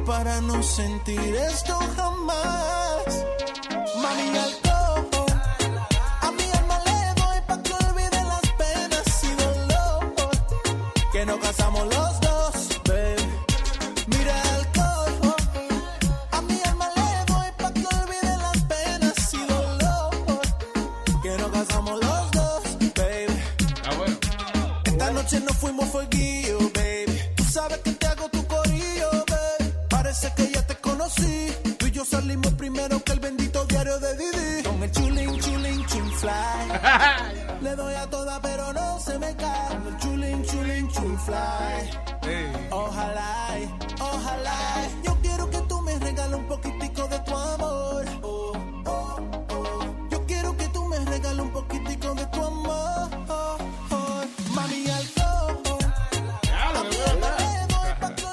¿Qué 0.08 0.14
hago 0.14 0.24
para 0.24 0.40
no 0.40 0.62
sentir 0.62 1.34
esto 1.34 1.78
jamás? 1.94 3.24
Fly. 36.28 37.60
Le 37.62 37.76
doy 37.76 37.94
a 37.94 38.06
toda, 38.08 38.40
pero 38.40 38.72
no 38.72 38.98
se 38.98 39.18
me 39.18 39.34
cae. 39.36 39.76
Chulín, 39.98 40.44
chulín, 40.44 40.88
chun 40.88 41.18
fly. 41.18 41.90
Ojalá, 42.70 43.58
ojalá. 44.00 44.88
Yo 45.02 45.16
quiero 45.22 45.50
que 45.50 45.60
tú 45.62 45.80
me 45.80 45.98
regales 45.98 46.34
un 46.34 46.46
poquitico 46.46 47.08
de 47.08 47.18
tu 47.20 47.34
amor. 47.34 48.04
Oh, 48.22 48.52
oh, 48.86 49.16
oh. 49.50 50.08
Yo 50.10 50.24
quiero 50.26 50.56
que 50.56 50.68
tú 50.68 50.84
me 50.84 50.98
regales 51.04 51.40
un 51.40 51.50
poquitico 51.50 52.14
de 52.14 52.26
tu 52.26 52.44
amor. 52.44 53.08
Oh, 53.28 53.56
oh. 53.90 54.24
Mami, 54.54 54.88
alcohol. 54.90 55.58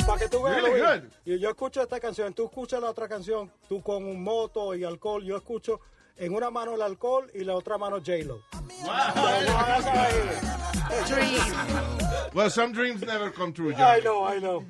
Para 0.05 0.19
que 0.19 0.29
tú 0.29 0.43
veas, 0.43 0.61
Really 0.61 0.79
Luis, 0.79 1.01
good. 1.01 1.11
y 1.25 1.39
yo 1.39 1.49
escucho 1.49 1.81
esta 1.81 1.99
canción, 1.99 2.33
tú 2.33 2.45
escuchas 2.45 2.79
la 2.79 2.89
otra 2.91 3.07
canción, 3.07 3.51
tú 3.67 3.81
con 3.81 4.03
un 4.05 4.23
moto 4.23 4.75
y 4.75 4.83
alcohol, 4.83 5.23
yo 5.23 5.35
escucho 5.35 5.79
en 6.17 6.33
una 6.33 6.49
mano 6.49 6.73
el 6.75 6.81
alcohol 6.81 7.29
y 7.33 7.43
la 7.43 7.55
otra 7.55 7.77
mano 7.77 7.97
J-Lo. 7.97 8.41
Well, 12.33 12.49
some 12.49 12.73
dreams 12.73 13.01
never 13.05 13.31
come 13.31 13.53
true, 13.53 13.71
John. 13.73 13.81
I 13.97 13.99
know, 14.01 14.23
I 14.25 14.39
know. 14.39 14.63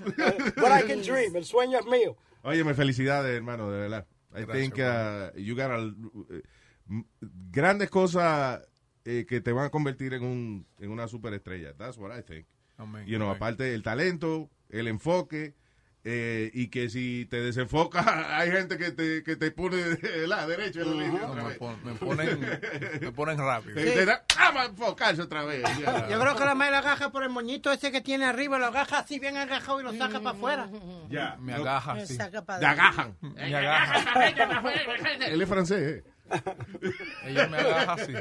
But 0.56 0.72
I 0.72 0.82
can 0.84 1.02
dream, 1.02 1.36
el 1.36 1.46
sueño 1.46 1.80
es 1.80 1.86
mío. 1.86 2.16
Óyeme, 2.44 2.74
felicidades, 2.76 3.36
hermano, 3.36 3.72
de 3.72 3.80
verdad. 3.80 4.06
I 4.36 4.44
Gracias, 4.44 4.54
think 4.54 4.74
uh, 4.80 5.32
you 5.38 5.56
got 5.56 5.72
a- 5.72 5.94
m- 6.90 7.06
grandes 7.52 7.90
cosas 7.90 8.62
eh, 9.06 9.26
que 9.28 9.42
te 9.42 9.52
van 9.52 9.66
a 9.66 9.70
convertir 9.70 10.14
en 10.14 10.24
un 10.24 10.68
en 10.80 10.92
una 10.92 11.08
superestrella. 11.08 11.74
That's 11.76 11.98
what 11.98 12.12
I 12.16 12.22
think. 12.22 12.46
Amén, 12.78 13.06
You 13.08 13.18
know, 13.18 13.30
amén. 13.30 13.38
aparte 13.38 13.74
el 13.74 13.82
talento, 13.82 14.50
el 14.70 14.88
enfoque 14.88 15.56
eh, 16.08 16.52
y 16.54 16.68
que 16.68 16.88
si 16.90 17.26
te 17.32 17.42
desenfocas 17.42 18.06
hay 18.30 18.52
gente 18.52 18.78
que 18.78 18.92
te, 18.92 19.24
que 19.24 19.36
te 19.36 19.50
pone 19.50 19.78
de 19.78 20.28
la 20.28 20.46
derecha 20.46 20.82
me, 20.86 21.10
vez. 21.10 21.58
pon- 21.58 21.84
me 21.84 21.94
ponen, 21.96 22.40
me 23.02 23.12
ponen 23.12 23.38
rápido. 23.40 23.74
Te- 23.76 23.92
te 23.92 24.06
da- 24.06 24.24
vamos 24.38 24.62
a 24.62 24.66
enfocarse 24.66 25.22
otra 25.24 25.44
vez. 25.46 25.64
Ya. 25.80 26.08
Yo 26.10 26.20
creo 26.20 26.36
que 26.36 26.46
la 26.46 26.54
madre 26.54 26.72
la 26.74 26.78
agaja 26.80 27.12
por 27.12 27.24
el 27.24 27.30
moñito 27.30 27.72
ese 27.72 27.92
que 27.92 28.02
tiene 28.02 28.26
arriba, 28.26 28.60
lo 28.60 28.68
agaja 28.68 29.00
así 29.00 29.18
bien 29.20 29.36
agajado 29.36 29.82
y 29.82 29.84
lo 29.84 29.94
saca 29.94 30.20
para 30.20 30.38
afuera. 30.38 30.70
Ya. 31.10 31.38
Me 31.40 31.54
agaja, 31.56 31.96
Me 31.96 32.06
sí. 32.06 32.16
saca 32.16 32.46
para 32.46 32.60
Te 32.60 32.66
agajan. 32.68 33.18
Él 35.28 35.42
es 35.42 35.50
francés, 35.50 35.82
¿eh? 35.82 36.04
Ella 37.24 37.48
me 37.48 37.58
agaja 37.58 37.94
así. 37.94 38.14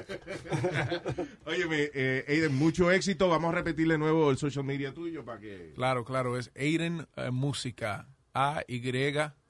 Óyeme, 1.47 1.91
eh, 1.95 2.25
Aiden, 2.29 2.55
mucho 2.55 2.91
éxito. 2.91 3.29
Vamos 3.29 3.53
a 3.53 3.57
repetir 3.57 3.89
de 3.89 3.99
nuevo 3.99 4.31
el 4.31 4.37
social 4.39 4.65
media 4.65 4.93
tuyo 4.93 5.25
para 5.25 5.41
que... 5.41 5.73
Claro, 5.75 6.05
claro, 6.05 6.39
es 6.39 6.51
Aiden 6.57 7.07
eh, 7.17 7.31
Música. 7.31 8.07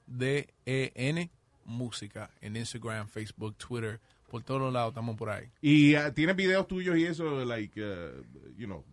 A-Y-D-E-N 0.07 1.31
Música. 1.65 2.29
En 2.41 2.55
Instagram, 2.55 3.07
Facebook, 3.07 3.55
Twitter. 3.57 3.99
Por 4.29 4.43
todos 4.43 4.71
lados 4.73 4.89
estamos 4.91 5.15
por 5.15 5.29
ahí. 5.29 5.45
Y 5.61 5.95
ah, 5.95 6.13
tienes 6.13 6.35
videos 6.35 6.67
tuyos 6.67 6.97
y 6.97 7.05
eso, 7.05 7.45
like, 7.45 7.79
uh, 7.81 8.21
you 8.57 8.65
know. 8.65 8.83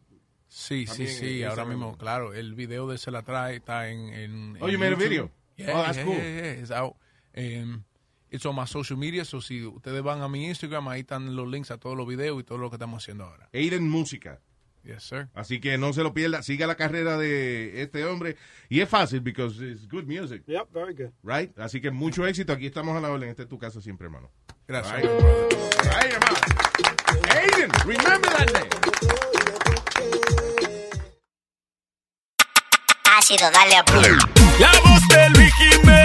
Sí, 0.48 0.86
sí, 0.86 1.06
sí. 1.06 1.42
Ahora 1.42 1.62
Instagram. 1.62 1.68
mismo, 1.68 1.96
claro, 1.96 2.34
el 2.34 2.54
video 2.54 2.86
de 2.86 2.98
Se 2.98 3.10
la 3.10 3.22
trae 3.22 3.56
está 3.56 3.88
en. 3.88 4.12
en 4.12 4.56
Oh, 4.60 4.66
en 4.68 4.72
you 4.72 4.78
made 4.78 4.92
a 4.92 4.96
video? 4.96 5.30
Yeah, 5.56 5.70
Oh, 5.74 5.82
that's 5.82 5.96
yeah, 5.96 6.04
cool. 6.04 6.14
yeah, 6.16 6.42
yeah, 6.42 6.60
It's 6.60 6.70
out. 6.70 6.96
Um, 7.34 7.84
it's 8.32 8.44
on 8.46 8.56
my 8.56 8.66
social 8.66 8.98
media. 8.98 9.24
So 9.24 9.40
si 9.40 9.64
ustedes 9.64 10.02
van 10.02 10.22
a 10.22 10.28
mi 10.28 10.46
Instagram, 10.46 10.88
ahí 10.88 11.00
están 11.00 11.36
los 11.36 11.46
links 11.48 11.70
a 11.70 11.78
todos 11.78 11.96
los 11.96 12.06
videos 12.06 12.40
y 12.40 12.44
todo 12.44 12.58
lo 12.58 12.70
que 12.70 12.76
estamos 12.76 13.02
haciendo 13.02 13.24
ahora. 13.24 13.48
Aiden 13.52 13.88
Música. 13.88 14.40
Yes, 14.84 15.04
sir. 15.04 15.28
Así 15.34 15.60
que 15.60 15.78
no 15.78 15.92
se 15.92 16.02
lo 16.02 16.12
pierda. 16.12 16.42
Siga 16.42 16.66
la 16.66 16.74
carrera 16.74 17.16
de 17.16 17.82
este 17.82 18.04
hombre. 18.04 18.36
Y 18.68 18.80
es 18.80 18.88
fácil, 18.88 19.20
because 19.20 19.64
it's 19.64 19.86
good 19.86 20.06
music, 20.06 20.42
Yep, 20.48 20.72
very 20.72 20.92
good. 20.92 21.12
right? 21.22 21.56
Así 21.56 21.80
que 21.80 21.92
mucho 21.92 22.26
éxito. 22.26 22.52
Aquí 22.52 22.66
estamos 22.66 22.96
a 22.96 23.00
la 23.00 23.08
orden. 23.10 23.28
Esta 23.28 23.42
es 23.44 23.48
tu 23.48 23.58
casa 23.60 23.80
siempre, 23.80 24.06
hermano. 24.06 24.28
Gracias. 24.66 25.02
Right. 25.02 26.12
hermano. 26.12 26.36
Aiden, 27.30 27.70
remember 27.86 28.30
that 28.32 28.50
name. 28.52 28.70
Ha 33.04 33.22
sido 33.22 33.50
darle 33.52 33.76
a 33.76 33.84
play. 33.84 34.10
La 34.58 34.72
voz 34.84 35.06
de 35.08 35.30
Luis 35.30 35.52
Jiménez, 35.54 36.01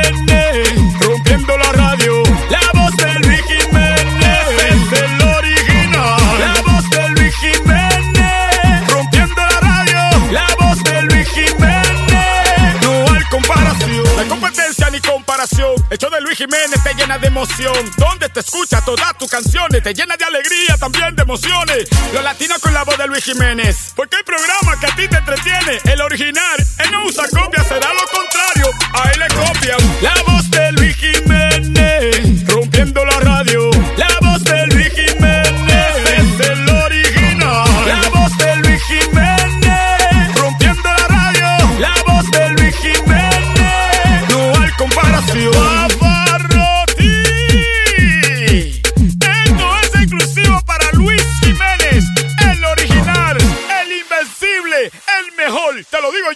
la 1.45 1.71
radio. 1.71 2.23
La 2.49 2.61
voz 2.73 2.95
de 2.97 3.13
Luis 3.19 3.41
Jiménez, 3.41 4.47
es 4.59 4.99
el 4.99 5.21
original. 5.21 6.39
La 6.39 6.61
voz 6.61 6.89
de 6.89 7.09
Luis 7.09 7.35
Jiménez, 7.35 8.87
rompiendo 8.89 9.35
la 9.35 9.59
radio. 9.59 10.31
La 10.31 10.47
voz 10.59 10.83
de 10.83 11.01
Luis 11.03 11.27
Jiménez, 11.29 12.81
no 12.81 13.13
hay 13.13 13.23
comparación. 13.29 14.03
No 14.15 14.19
hay 14.19 14.27
competencia 14.27 14.89
ni 14.89 14.99
comparación. 14.99 15.75
Hecho 15.89 16.09
de 16.09 16.21
Luis 16.21 16.37
Jiménez 16.37 16.83
te 16.83 16.93
llena 16.95 17.17
de 17.17 17.27
emoción, 17.27 17.91
donde 17.97 18.29
te 18.29 18.39
escucha 18.39 18.81
todas 18.81 19.17
tus 19.17 19.29
canciones, 19.29 19.83
te 19.83 19.93
llena 19.93 20.17
de 20.17 20.25
alegría, 20.25 20.77
también 20.79 21.15
de 21.15 21.23
emociones. 21.23 21.87
Los 22.13 22.23
latinos 22.23 22.59
con 22.59 22.73
la 22.73 22.83
voz 22.83 22.97
de 22.97 23.07
Luis 23.07 23.23
Jiménez, 23.23 23.93
porque 23.95 24.17
hay 24.17 24.23
programa 24.23 24.79
que 24.79 24.87
a 24.87 24.95
ti 24.95 25.07
te 25.07 25.17
entretiene. 25.17 25.79
El 25.85 26.01
original, 26.01 26.67
él 26.79 26.91
no 26.91 27.05
usa 27.05 27.23
copia, 27.29 27.63
será 27.63 27.93
lo 27.93 28.05
contrario, 28.07 28.71
a 28.93 29.11
él 29.11 29.19
le 29.19 29.27
copian. 29.27 30.01
La 30.01 30.26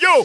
te 0.01 0.07
yo. 0.07 0.23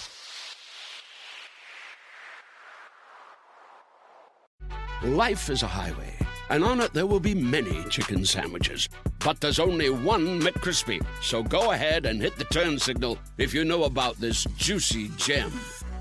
Life 5.03 5.51
is 5.51 5.63
a 5.63 5.67
highway, 5.67 6.15
and 6.51 6.65
on 6.65 6.81
it 6.81 6.93
there 6.93 7.07
will 7.07 7.21
be 7.21 7.35
many 7.35 7.85
chicken 7.91 8.25
sandwiches. 8.25 8.89
But 9.25 9.41
there's 9.41 9.61
only 9.61 9.91
one 9.91 10.41
McCrispy. 10.41 11.05
So 11.23 11.43
go 11.43 11.73
ahead 11.73 12.07
and 12.07 12.21
hit 12.21 12.37
the 12.37 12.45
turn 12.45 12.79
signal 12.79 13.19
if 13.39 13.55
you 13.55 13.65
know 13.65 13.85
about 13.85 14.17
this 14.17 14.47
juicy 14.57 15.11
gem 15.17 15.53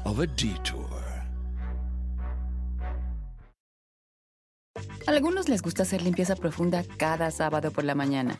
of 0.06 0.20
a 0.20 0.28
detour. 0.28 0.90
Algunos 5.08 5.48
les 5.50 5.62
gusta 5.62 5.84
hacer 5.84 6.02
limpieza 6.02 6.36
profunda 6.36 6.84
cada 6.98 7.30
sábado 7.32 7.72
por 7.72 7.84
la 7.84 7.94
mañana. 7.94 8.40